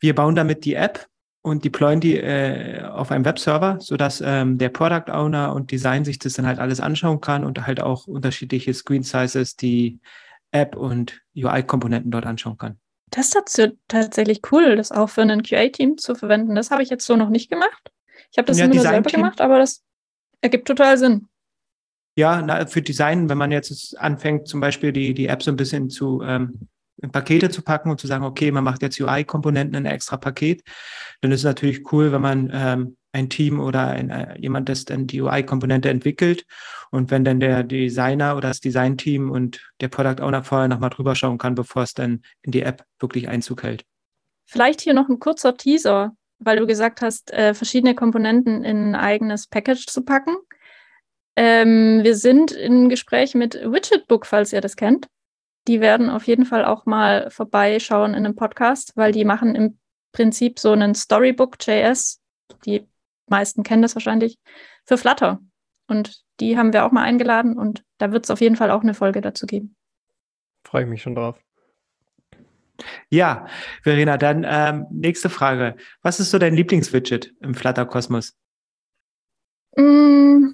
[0.00, 1.06] wir bauen damit die App
[1.44, 6.18] und deployen die äh, auf einem Webserver, sodass ähm, der Product Owner und Design sich
[6.18, 10.00] das dann halt alles anschauen kann und halt auch unterschiedliche Screen Sizes, die
[10.52, 12.78] App und UI-Komponenten dort anschauen kann.
[13.10, 16.54] Das ist tats- tatsächlich cool, das auch für ein QA-Team zu verwenden.
[16.54, 17.92] Das habe ich jetzt so noch nicht gemacht.
[18.32, 19.82] Ich habe das Ja, immer nur selber gemacht, aber das
[20.40, 21.28] ergibt total Sinn.
[22.16, 25.56] Ja, na, für Design, wenn man jetzt anfängt, zum Beispiel die, die App so ein
[25.56, 26.68] bisschen zu ähm,
[27.04, 30.16] in Pakete zu packen und zu sagen, okay, man macht jetzt UI-Komponenten in ein extra
[30.16, 30.62] Paket,
[31.20, 34.84] dann ist es natürlich cool, wenn man ähm, ein Team oder ein, äh, jemand, das
[34.84, 36.44] dann die UI-Komponente entwickelt
[36.90, 41.14] und wenn dann der Designer oder das Design-Team und der Product Owner vorher nochmal drüber
[41.14, 43.84] schauen kann, bevor es dann in die App wirklich Einzug hält.
[44.46, 48.94] Vielleicht hier noch ein kurzer Teaser, weil du gesagt hast, äh, verschiedene Komponenten in ein
[48.94, 50.36] eigenes Package zu packen.
[51.36, 55.08] Ähm, wir sind im Gespräch mit Widgetbook, falls ihr das kennt.
[55.66, 59.78] Die werden auf jeden Fall auch mal vorbeischauen in einem Podcast, weil die machen im
[60.12, 62.20] Prinzip so einen Storybook.js.
[62.66, 62.86] Die
[63.26, 64.38] meisten kennen das wahrscheinlich
[64.84, 65.40] für Flutter.
[65.86, 68.82] Und die haben wir auch mal eingeladen und da wird es auf jeden Fall auch
[68.82, 69.76] eine Folge dazu geben.
[70.66, 71.38] Freue ich mich schon drauf.
[73.08, 73.46] Ja,
[73.82, 75.76] Verena, dann ähm, nächste Frage.
[76.02, 78.36] Was ist so dein Lieblingswidget im Flutter-Kosmos?
[79.76, 80.52] Mm,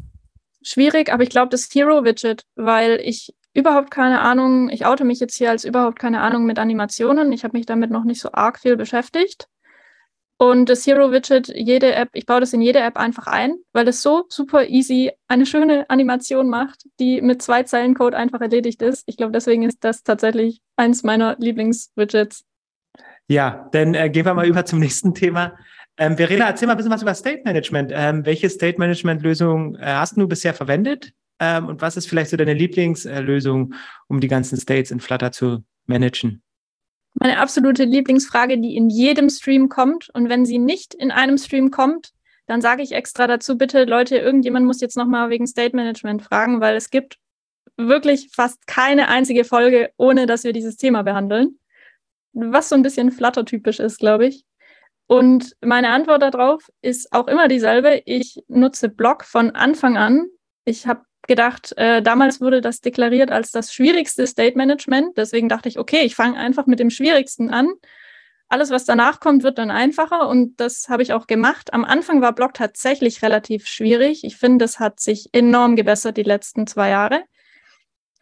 [0.63, 5.37] schwierig, aber ich glaube das Hero-Widget, weil ich überhaupt keine Ahnung, ich oute mich jetzt
[5.37, 7.33] hier als überhaupt keine Ahnung mit Animationen.
[7.33, 9.49] Ich habe mich damit noch nicht so arg viel beschäftigt.
[10.39, 14.01] Und das Hero-Widget, jede App, ich baue das in jede App einfach ein, weil es
[14.01, 19.03] so super easy eine schöne Animation macht, die mit zwei Zeilen Code einfach erledigt ist.
[19.07, 22.47] Ich glaube, deswegen ist das tatsächlich eins meiner Lieblings-Widgets.
[23.29, 25.59] Ja, dann äh, gehen wir mal über zum nächsten Thema.
[25.99, 27.93] Ähm, Verena, erzähl mal ein bisschen was über State Management.
[27.95, 31.13] Ähm, welche State Management-Lösung äh, hast du bisher verwendet?
[31.41, 33.75] Ähm, und was ist vielleicht so deine Lieblingslösung,
[34.09, 36.43] um die ganzen States in Flutter zu managen?
[37.15, 40.11] Meine absolute Lieblingsfrage, die in jedem Stream kommt.
[40.15, 42.13] Und wenn sie nicht in einem Stream kommt,
[42.47, 46.61] dann sage ich extra dazu, bitte Leute, irgendjemand muss jetzt nochmal wegen State Management fragen,
[46.61, 47.19] weil es gibt
[47.77, 51.59] wirklich fast keine einzige Folge, ohne dass wir dieses Thema behandeln.
[52.33, 54.45] Was so ein bisschen Flutter-typisch ist, glaube ich.
[55.07, 58.03] Und meine Antwort darauf ist auch immer dieselbe.
[58.05, 60.27] Ich nutze Block von Anfang an.
[60.65, 65.17] Ich habe gedacht, äh, damals wurde das deklariert als das schwierigste State Management.
[65.17, 67.69] Deswegen dachte ich, okay, ich fange einfach mit dem schwierigsten an.
[68.49, 71.73] Alles, was danach kommt, wird dann einfacher und das habe ich auch gemacht.
[71.73, 74.25] Am Anfang war Block tatsächlich relativ schwierig.
[74.25, 77.23] Ich finde, es hat sich enorm gebessert die letzten zwei Jahre.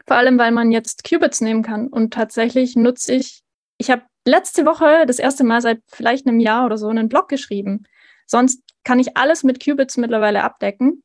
[0.06, 1.88] Vor allem, weil man jetzt Qubits nehmen kann.
[1.88, 3.42] Und tatsächlich nutze ich,
[3.78, 7.28] ich habe letzte Woche das erste Mal seit vielleicht einem Jahr oder so einen Blog
[7.28, 7.84] geschrieben.
[8.26, 11.02] Sonst kann ich alles mit Qubits mittlerweile abdecken.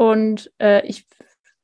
[0.00, 1.04] Und äh, ich,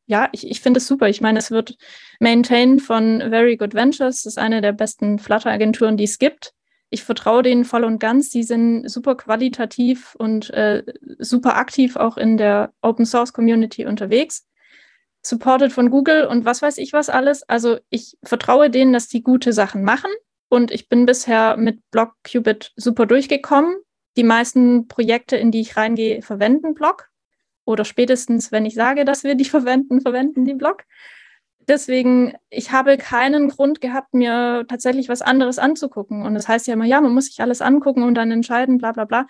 [0.05, 1.09] ja, ich, ich finde es super.
[1.09, 1.79] Ich meine, es wird
[2.21, 4.25] maintained von Very Good Ventures.
[4.25, 6.53] Das ist eine der besten Flutter-Agenturen, die es gibt.
[6.91, 8.31] Ich vertraue denen voll und ganz.
[8.31, 10.83] Sie sind super qualitativ und äh,
[11.19, 14.47] super aktiv auch in der Open Source Community unterwegs.
[15.23, 17.43] Supported von Google und was weiß ich was alles.
[17.45, 20.11] Also ich vertraue denen, dass die gute Sachen machen
[20.51, 23.77] und ich bin bisher mit Block Qubit super durchgekommen.
[24.19, 27.09] Die meisten Projekte, in die ich reingehe, verwenden Block.
[27.67, 30.85] Oder spätestens, wenn ich sage, dass wir die verwenden, verwenden die Block.
[31.69, 36.23] Deswegen, ich habe keinen Grund gehabt, mir tatsächlich was anderes anzugucken.
[36.23, 38.93] Und das heißt ja immer, ja, man muss sich alles angucken und dann entscheiden, bla
[38.93, 39.27] bla bla.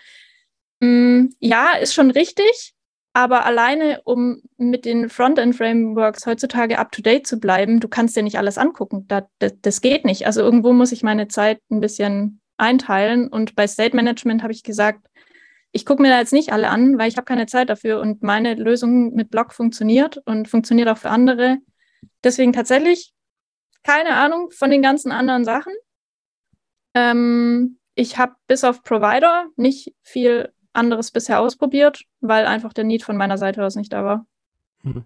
[0.80, 2.74] Mm, ja, ist schon richtig.
[3.14, 8.58] Aber alleine, um mit den Frontend-Frameworks heutzutage up-to-date zu bleiben, du kannst dir nicht alles
[8.58, 9.06] angucken.
[9.08, 10.26] Das, das, das, geht nicht.
[10.26, 13.28] Also irgendwo muss ich meine Zeit ein bisschen einteilen.
[13.28, 15.08] Und bei State Management habe ich gesagt,
[15.72, 18.00] ich gucke mir da jetzt nicht alle an, weil ich habe keine Zeit dafür.
[18.00, 21.58] Und meine Lösung mit Blog funktioniert und funktioniert auch für andere.
[22.24, 23.12] Deswegen tatsächlich
[23.82, 25.72] keine Ahnung von den ganzen anderen Sachen.
[26.94, 33.02] Ähm, ich habe bis auf Provider nicht viel anderes bisher ausprobiert, weil einfach der Need
[33.02, 34.26] von meiner Seite aus nicht da war.
[34.82, 35.04] Mhm.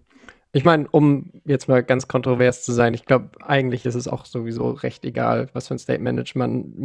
[0.53, 4.25] Ich meine, um jetzt mal ganz kontrovers zu sein, ich glaube, eigentlich ist es auch
[4.25, 6.77] sowieso recht egal, was für ein State Management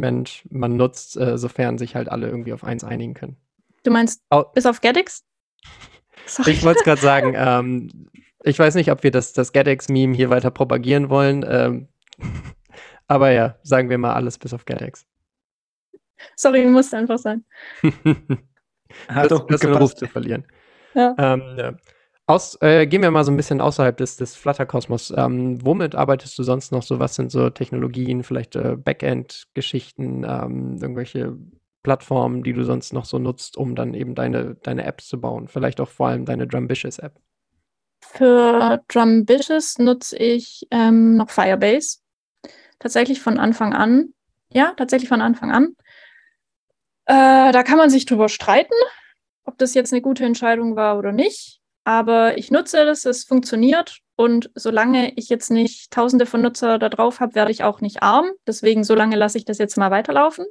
[0.49, 3.35] man nutzt, äh, sofern sich halt alle irgendwie auf eins einigen können.
[3.87, 4.43] Du meinst oh.
[4.53, 5.23] bis auf GetX?
[6.45, 8.09] Ich wollte es gerade sagen, ähm,
[8.43, 11.87] ich weiß nicht, ob wir das, das GetX-Meme hier weiter propagieren wollen, ähm,
[13.07, 15.05] aber ja, sagen wir mal alles bis auf GetX.
[16.35, 17.45] Sorry, muss einfach sein.
[19.07, 20.43] Hat das, das den Ruf zu verlieren.
[20.93, 21.15] Ja.
[21.17, 21.73] Ähm, ja.
[22.25, 25.13] Aus, äh, gehen wir mal so ein bisschen außerhalb des, des Flutter-Kosmos.
[25.15, 26.99] Ähm, womit arbeitest du sonst noch so?
[26.99, 31.37] Was sind so Technologien, vielleicht äh, Backend-Geschichten, ähm, irgendwelche
[31.87, 35.47] Plattformen, die du sonst noch so nutzt, um dann eben deine, deine Apps zu bauen?
[35.47, 37.13] Vielleicht auch vor allem deine Drumbitious-App.
[38.01, 41.99] Für Drumbitious nutze ich ähm, noch Firebase.
[42.79, 44.09] Tatsächlich von Anfang an.
[44.51, 45.77] Ja, tatsächlich von Anfang an.
[47.05, 48.75] Äh, da kann man sich drüber streiten,
[49.45, 51.61] ob das jetzt eine gute Entscheidung war oder nicht.
[51.85, 53.99] Aber ich nutze das, es funktioniert.
[54.17, 58.03] Und solange ich jetzt nicht tausende von Nutzer da drauf habe, werde ich auch nicht
[58.03, 58.25] arm.
[58.45, 60.45] Deswegen, solange lasse ich das jetzt mal weiterlaufen.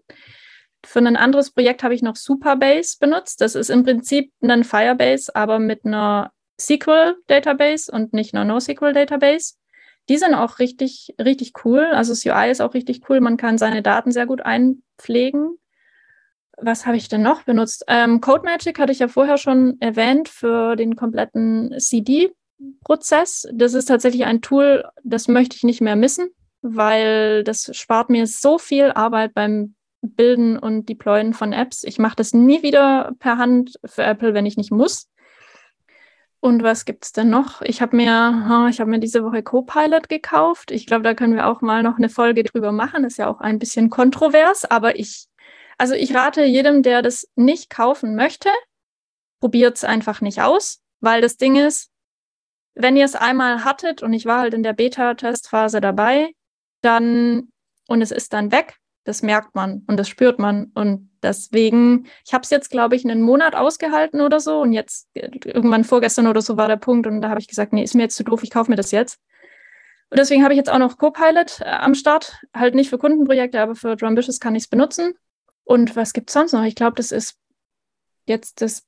[0.87, 3.41] Für ein anderes Projekt habe ich noch Superbase benutzt.
[3.41, 9.55] Das ist im Prinzip ein Firebase, aber mit einer SQL-Database und nicht einer NoSQL-Database.
[10.09, 11.87] Die sind auch richtig, richtig cool.
[11.93, 13.21] Also das UI ist auch richtig cool.
[13.21, 15.59] Man kann seine Daten sehr gut einpflegen
[16.57, 17.85] was habe ich denn noch benutzt?
[17.89, 23.47] Ähm, CodeMagic hatte ich ja vorher schon erwähnt für den kompletten CD-Prozess.
[23.53, 26.31] Das ist tatsächlich ein Tool, das möchte ich nicht mehr missen,
[26.63, 29.75] weil das spart mir so viel Arbeit beim
[30.15, 31.85] Bilden und Deployen von Apps.
[31.85, 35.09] Ich mache das nie wieder per Hand für Apple, wenn ich nicht muss.
[36.41, 37.63] Und was gibt es denn noch?
[37.63, 40.71] Ich habe mir, ich mir diese Woche Copilot gekauft.
[40.71, 43.05] Ich glaube, da können wir auch mal noch eine Folge drüber machen.
[43.05, 45.29] Ist ja auch ein bisschen kontrovers, aber ich
[45.79, 48.49] also ich rate jedem, der das nicht kaufen möchte,
[49.41, 51.91] probiert es einfach nicht aus, weil das Ding ist,
[52.75, 56.33] wenn ihr es einmal hattet und ich war halt in der Beta-Testphase dabei,
[56.83, 57.51] dann
[57.89, 62.35] und es ist dann weg, das merkt man und das spürt man und deswegen, ich
[62.35, 66.43] habe es jetzt glaube ich einen Monat ausgehalten oder so und jetzt irgendwann vorgestern oder
[66.43, 68.43] so war der Punkt und da habe ich gesagt, nee, ist mir jetzt zu doof,
[68.43, 69.21] ich kaufe mir das jetzt.
[70.11, 73.61] Und deswegen habe ich jetzt auch noch Copilot äh, am Start, halt nicht für Kundenprojekte,
[73.61, 75.15] aber für Drumbitious kann ich es benutzen
[75.63, 76.65] und was gibt es sonst noch?
[76.65, 77.39] Ich glaube, das ist
[78.27, 78.85] jetzt das,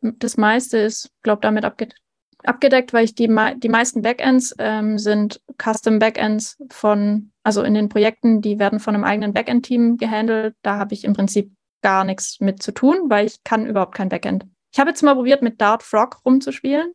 [0.00, 2.00] das meiste ist, glaube damit abgedeckt.
[2.44, 7.88] Abgedeckt, weil ich die, die meisten Backends ähm, sind Custom Backends von, also in den
[7.88, 10.54] Projekten, die werden von einem eigenen Backend-Team gehandelt.
[10.62, 11.52] Da habe ich im Prinzip
[11.82, 14.46] gar nichts mit zu tun, weil ich kann überhaupt kein Backend.
[14.72, 16.92] Ich habe jetzt mal probiert, mit Dart Frog rumzuspielen,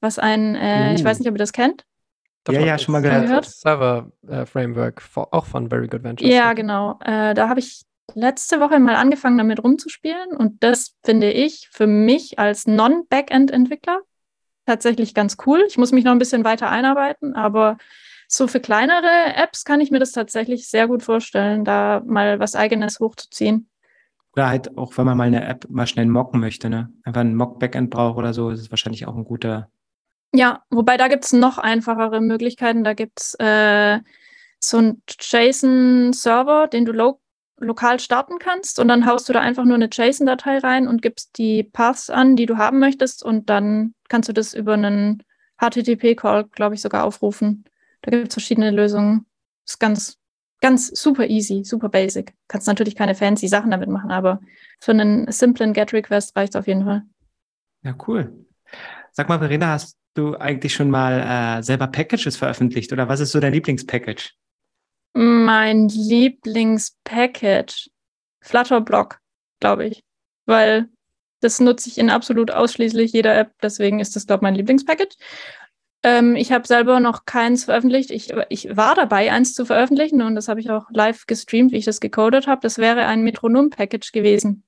[0.00, 0.94] was ein, äh, uh.
[0.94, 1.84] ich weiß nicht, ob ihr das kennt.
[2.50, 3.22] Ja, ja, schon mal gehört.
[3.22, 3.46] gehört.
[3.46, 6.30] Server äh, Framework, auch von Very Good Ventures.
[6.30, 6.98] Ja, genau.
[7.02, 10.36] Äh, da habe ich letzte Woche mal angefangen, damit rumzuspielen.
[10.36, 14.00] Und das finde ich für mich als Non-Backend-Entwickler
[14.66, 15.64] tatsächlich ganz cool.
[15.66, 17.78] Ich muss mich noch ein bisschen weiter einarbeiten, aber
[18.28, 22.56] so für kleinere Apps kann ich mir das tatsächlich sehr gut vorstellen, da mal was
[22.56, 23.68] eigenes hochzuziehen.
[24.32, 26.92] Oder halt auch, wenn man mal eine App mal schnell mocken möchte, ne?
[27.04, 29.68] Einfach ein Mock-Backend braucht oder so, ist es wahrscheinlich auch ein guter.
[30.32, 32.82] Ja, wobei da gibt es noch einfachere Möglichkeiten.
[32.82, 34.00] Da gibt es äh,
[34.58, 37.20] so einen JSON-Server, den du lo
[37.58, 41.38] lokal starten kannst und dann haust du da einfach nur eine JSON-Datei rein und gibst
[41.38, 45.24] die Paths an, die du haben möchtest und dann kannst du das über einen
[45.58, 47.64] HTTP-Call, glaube ich, sogar aufrufen.
[48.02, 49.26] Da gibt es verschiedene Lösungen.
[49.66, 50.18] Ist ganz,
[50.60, 52.32] ganz super easy, super basic.
[52.46, 54.40] Kannst natürlich keine fancy Sachen damit machen, aber
[54.78, 57.02] für einen simplen GET-Request reicht es auf jeden Fall.
[57.82, 58.46] Ja, cool.
[59.10, 63.32] Sag mal, Verena, hast du eigentlich schon mal äh, selber Packages veröffentlicht oder was ist
[63.32, 64.32] so dein Lieblingspackage?
[65.14, 67.90] Mein Lieblingspackage.
[68.42, 69.18] Flutterblock,
[69.58, 70.04] glaube ich.
[70.46, 70.88] Weil
[71.40, 73.52] das nutze ich in absolut ausschließlich jeder App.
[73.62, 75.16] Deswegen ist das, glaube ich, mein Lieblingspackage.
[76.02, 78.10] Ähm, ich habe selber noch keins veröffentlicht.
[78.10, 81.78] Ich, ich war dabei, eins zu veröffentlichen und das habe ich auch live gestreamt, wie
[81.78, 82.60] ich das gecodet habe.
[82.62, 84.64] Das wäre ein Metronom-Package gewesen.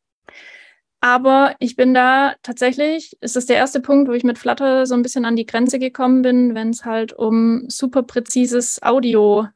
[1.00, 4.94] Aber ich bin da tatsächlich, ist das der erste Punkt, wo ich mit Flutter so
[4.94, 9.46] ein bisschen an die Grenze gekommen bin, wenn es halt um super präzises Audio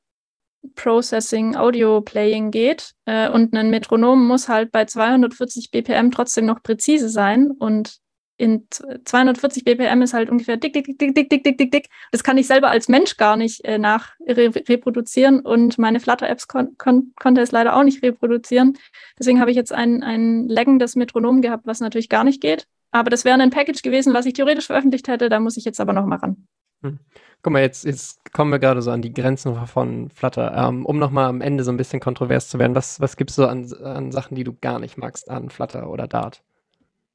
[0.75, 2.93] Processing, Audio Playing geht.
[3.05, 7.51] Äh, und ein Metronom muss halt bei 240 BPM trotzdem noch präzise sein.
[7.51, 8.01] Und
[8.41, 8.67] in
[9.05, 11.89] 240 BPM ist halt ungefähr dick, dick, dick, dick, dick, dick, dick, dick.
[12.11, 16.49] Das kann ich selber als Mensch gar nicht äh, nach re reproduzieren und meine Flutter-Apps
[16.49, 18.79] kon kon konnte es leider auch nicht reproduzieren.
[19.19, 22.67] Deswegen habe ich jetzt ein, ein laggendes Metronom gehabt, was natürlich gar nicht geht.
[22.93, 25.29] Aber das wäre ein Package gewesen, was ich theoretisch veröffentlicht hätte.
[25.29, 26.47] Da muss ich jetzt aber noch mal ran.
[26.83, 26.99] Hm.
[27.43, 30.55] Guck mal, jetzt, jetzt kommen wir gerade so an die Grenzen von Flutter.
[30.55, 33.37] Ähm, um nochmal am Ende so ein bisschen kontrovers zu werden, was, was gibt es
[33.37, 36.43] so an, an Sachen, die du gar nicht magst an Flutter oder Dart?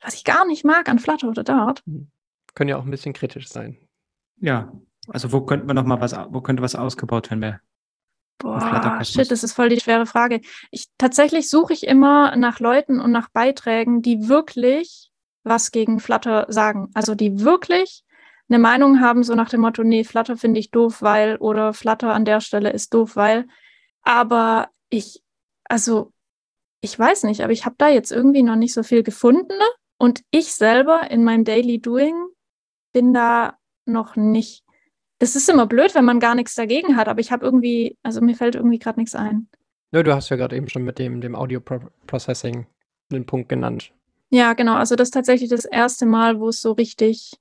[0.06, 1.84] was ich gar nicht mag an Flutter oder Dart.
[1.86, 2.08] Hm.
[2.54, 3.78] Können ja auch ein bisschen kritisch sein.
[4.40, 4.72] Ja,
[5.10, 7.60] also wo könnten wir noch mal was, wo könnte was ausgebaut werden bei
[8.38, 10.42] Boah, shit, das ist voll die schwere Frage.
[10.70, 15.12] Ich tatsächlich suche ich immer nach Leuten und nach Beiträgen, die wirklich
[15.44, 16.90] was gegen Flutter sagen.
[16.94, 18.04] Also die wirklich
[18.50, 22.14] eine Meinung haben, so nach dem Motto, nee, Flutter finde ich doof, weil oder Flutter
[22.14, 23.48] an der Stelle ist doof, weil.
[24.04, 25.24] Aber ich,
[25.64, 26.12] also
[26.82, 29.60] ich weiß nicht, aber ich habe da jetzt irgendwie noch nicht so viel gefunden.
[29.98, 32.16] Und ich selber in meinem Daily Doing
[32.94, 34.64] bin da noch nicht.
[35.20, 38.22] Das ist immer blöd, wenn man gar nichts dagegen hat, aber ich habe irgendwie, also
[38.22, 39.48] mir fällt irgendwie gerade nichts ein.
[39.92, 42.68] Ja, du hast ja gerade eben schon mit dem, dem Audio Processing
[43.12, 43.94] einen Punkt genannt.
[44.30, 44.76] Ja, genau.
[44.76, 47.32] Also das ist tatsächlich das erste Mal, wo es so richtig,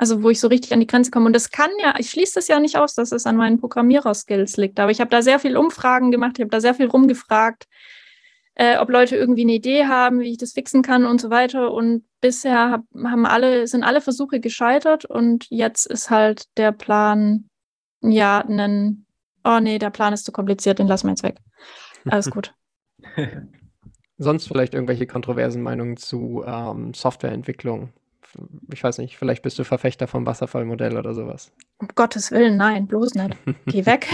[0.00, 1.26] also wo ich so richtig an die Grenze komme.
[1.26, 4.56] Und das kann ja, ich schließe das ja nicht aus, dass es an meinen Programmierer-Skills
[4.56, 4.80] liegt.
[4.80, 7.66] Aber ich habe da sehr viel Umfragen gemacht, ich habe da sehr viel rumgefragt
[8.60, 11.72] äh, ob Leute irgendwie eine Idee haben, wie ich das fixen kann und so weiter.
[11.72, 17.48] Und bisher hab, haben alle, sind alle Versuche gescheitert und jetzt ist halt der Plan,
[18.02, 19.06] ja, einen,
[19.44, 21.38] oh nee, der Plan ist zu kompliziert, den lassen wir jetzt weg.
[22.04, 22.52] Alles gut.
[24.18, 27.94] Sonst vielleicht irgendwelche kontroversen Meinungen zu ähm, Softwareentwicklung?
[28.72, 31.52] Ich weiß nicht, vielleicht bist du Verfechter vom Wasserfallmodell oder sowas.
[31.78, 33.36] Um Gottes Willen, nein, bloß nicht.
[33.66, 34.08] Geh weg.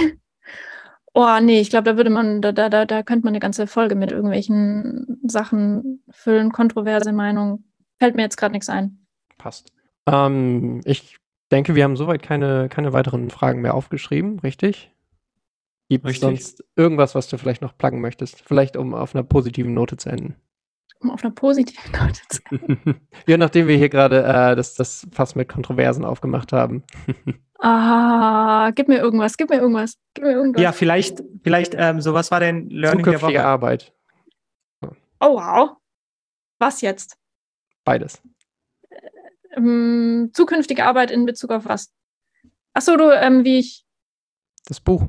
[1.15, 3.95] Oh, nee, ich glaube, da würde man, da, da, da könnte man eine ganze Folge
[3.95, 7.65] mit irgendwelchen Sachen füllen, kontroverse Meinung.
[7.99, 9.07] Fällt mir jetzt gerade nichts ein.
[9.39, 9.73] Passt.
[10.07, 11.17] Ähm, ich
[11.51, 14.93] denke, wir haben soweit keine, keine weiteren Fragen mehr aufgeschrieben, richtig?
[15.89, 18.43] Gibt es sonst irgendwas, was du vielleicht noch pluggen möchtest?
[18.43, 20.35] Vielleicht, um auf einer positiven Note zu enden.
[21.01, 23.01] Um auf einer positiven Note zu enden.
[23.27, 26.85] ja, nachdem wir hier gerade äh, das, das Fass mit Kontroversen aufgemacht haben.
[27.59, 30.63] Ah, gib mir irgendwas, gib mir irgendwas, gib mir irgendwas.
[30.63, 33.49] Ja, vielleicht, vielleicht, ähm, so was war denn Learning Zukünftige der Woche?
[33.49, 33.95] Arbeit.
[35.21, 35.71] Oh, wow.
[36.59, 37.17] Was jetzt?
[37.85, 38.21] Beides.
[39.57, 41.91] Ähm, zukünftige Arbeit in Bezug auf was?
[42.75, 43.87] Achso, du, ähm, wie ich.
[44.67, 45.07] Das Buch.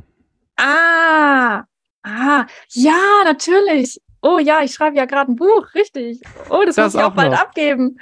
[0.56, 1.66] Ah,
[2.04, 4.00] ah, ja, natürlich.
[4.22, 6.22] Oh ja, ich schreibe ja gerade ein Buch, richtig.
[6.50, 8.00] Oh, das, das muss ich auch, auch bald abgeben.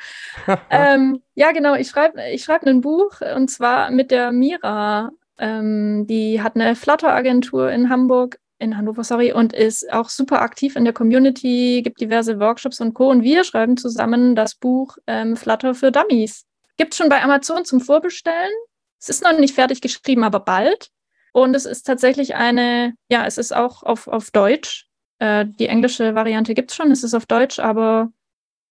[0.70, 5.12] ähm, ja, genau, ich schreibe ich schreib ein Buch und zwar mit der Mira.
[5.38, 10.76] Ähm, die hat eine Flutter-Agentur in Hamburg, in Hannover, sorry, und ist auch super aktiv
[10.78, 13.10] in der Community, gibt diverse Workshops und Co.
[13.10, 16.46] Und wir schreiben zusammen das Buch ähm, Flutter für Dummies.
[16.78, 18.54] Gibt es schon bei Amazon zum Vorbestellen.
[19.00, 20.90] Es ist noch nicht fertig geschrieben, aber bald.
[21.34, 24.88] Und es ist tatsächlich eine, ja, es ist auch auf, auf Deutsch.
[25.20, 28.12] Äh, die englische Variante gibt es schon, es ist auf Deutsch, aber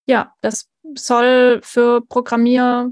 [0.06, 2.90] ja, das soll für Programmier,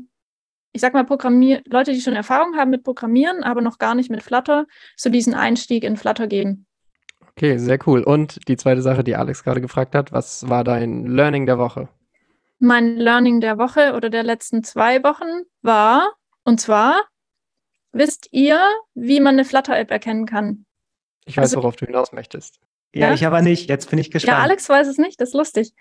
[0.73, 4.11] ich sag mal Programmier, Leute, die schon Erfahrung haben mit Programmieren, aber noch gar nicht
[4.11, 6.67] mit Flutter, so diesen Einstieg in Flutter geben.
[7.31, 8.03] Okay, sehr cool.
[8.03, 11.89] Und die zweite Sache, die Alex gerade gefragt hat, was war dein Learning der Woche?
[12.59, 16.13] Mein Learning der Woche oder der letzten zwei Wochen war,
[16.45, 17.03] und zwar,
[17.93, 18.61] wisst ihr,
[18.95, 20.65] wie man eine Flutter-App erkennen kann?
[21.25, 22.61] Ich weiß, also, worauf du hinaus möchtest.
[22.95, 23.69] Ja, ja, ich aber nicht.
[23.69, 24.39] Jetzt bin ich gespannt.
[24.39, 25.21] Ja, Alex weiß es nicht.
[25.21, 25.73] Das ist lustig.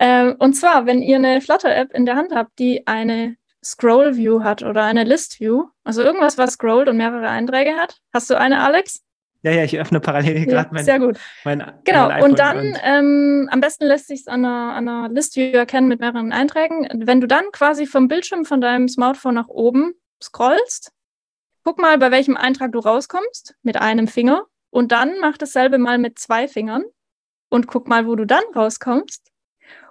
[0.00, 4.62] Ähm, und zwar, wenn ihr eine Flutter-App in der Hand habt, die eine Scroll-View hat
[4.62, 7.98] oder eine List-View, also irgendwas, was scrollt und mehrere Einträge hat.
[8.12, 9.02] Hast du eine, Alex?
[9.42, 10.84] Ja, ja, ich öffne parallel ja, gerade mein.
[10.84, 11.18] Sehr gut.
[11.44, 14.88] Mein, genau, mein und dann und ähm, am besten lässt sich es an einer, an
[14.88, 16.88] einer List-View erkennen mit mehreren Einträgen.
[17.06, 20.92] Wenn du dann quasi vom Bildschirm von deinem Smartphone nach oben scrollst,
[21.62, 24.46] guck mal, bei welchem Eintrag du rauskommst mit einem Finger
[24.76, 26.84] und dann mach dasselbe mal mit zwei Fingern
[27.48, 29.32] und guck mal, wo du dann rauskommst.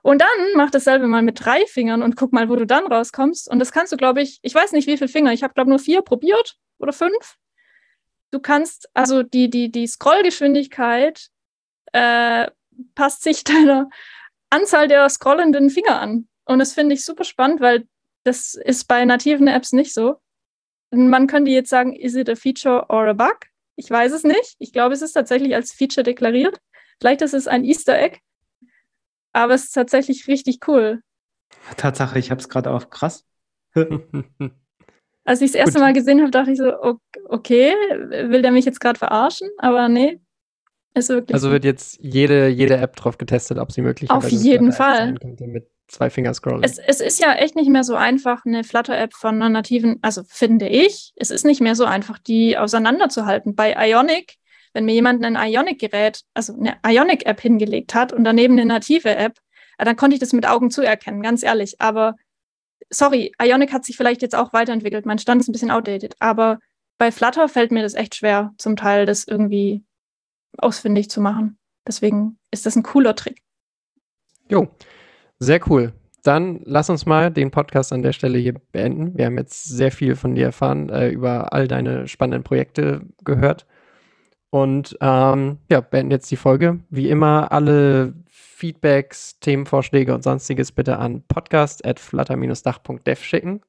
[0.04, 3.50] Und dann mach dasselbe mal mit drei Fingern und guck mal, wo du dann rauskommst.
[3.50, 5.34] Und das kannst du, glaube ich, ich weiß nicht, wie viele Finger.
[5.34, 7.38] Ich habe, glaube nur vier probiert oder fünf.
[8.30, 11.30] Du kannst, also die, die, die Scrollgeschwindigkeit
[11.92, 12.52] äh,
[12.94, 13.90] passt sich deiner
[14.52, 16.28] Anzahl der scrollenden Finger an.
[16.46, 17.88] Und das finde ich super spannend, weil
[18.24, 20.22] das ist bei nativen Apps nicht so.
[20.92, 23.48] Man könnte jetzt sagen, is it a feature or a bug?
[23.76, 24.56] Ich weiß es nicht.
[24.60, 26.60] Ich glaube, es ist tatsächlich als Feature deklariert.
[27.00, 28.20] Vielleicht ist es ein Easter Egg.
[29.34, 31.02] Aber es ist tatsächlich richtig cool.
[31.78, 32.90] Tatsache, ich habe es gerade auf.
[32.90, 33.26] Krass.
[35.26, 35.82] Als ich das erste Gut.
[35.82, 37.74] Mal gesehen habe, dachte ich so, okay,
[38.30, 39.50] will der mich jetzt gerade verarschen?
[39.58, 40.22] Aber nee,
[40.96, 41.34] ist wirklich.
[41.34, 44.16] Also wird jetzt jede, jede App drauf getestet, ob sie möglich ist.
[44.16, 45.16] Auf jeden Fall.
[45.40, 46.64] Mit zwei Finger scrollen.
[46.64, 50.24] Es, es ist ja echt nicht mehr so einfach, eine Flutter-App von einer nativen, also
[50.28, 53.56] finde ich, es ist nicht mehr so einfach, die auseinanderzuhalten.
[53.56, 54.36] Bei Ionic,
[54.74, 59.38] wenn mir jemand ein Ionic-Gerät, also eine Ionic-App hingelegt hat und daneben eine native App,
[59.78, 61.76] dann konnte ich das mit Augen zuerkennen, ganz ehrlich.
[61.80, 62.16] Aber
[62.90, 65.06] sorry, Ionic hat sich vielleicht jetzt auch weiterentwickelt.
[65.06, 66.60] Mein Stand ist ein bisschen outdated, aber
[66.98, 69.84] bei Flutter fällt mir das echt schwer, zum Teil das irgendwie
[70.60, 71.58] ausfindig zu machen.
[71.88, 73.42] Deswegen ist das ein cooler Trick.
[74.50, 74.68] Jo,
[75.40, 75.94] sehr cool.
[76.24, 79.16] Dann lass uns mal den Podcast an der Stelle hier beenden.
[79.16, 83.68] Wir haben jetzt sehr viel von dir erfahren, äh, über all deine spannenden Projekte gehört.
[84.50, 86.80] Und ähm, ja, beenden jetzt die Folge.
[86.90, 93.62] Wie immer, alle Feedbacks, Themenvorschläge und sonstiges bitte an podcast.flutter-dach.dev schicken.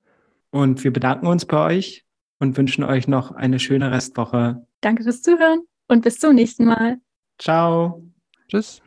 [0.51, 2.07] Und wir bedanken uns bei euch
[2.39, 4.65] und wünschen euch noch eine schöne Restwoche.
[4.81, 7.01] Danke fürs Zuhören und bis zum nächsten Mal.
[7.39, 8.03] Ciao.
[8.49, 8.83] Tschüss.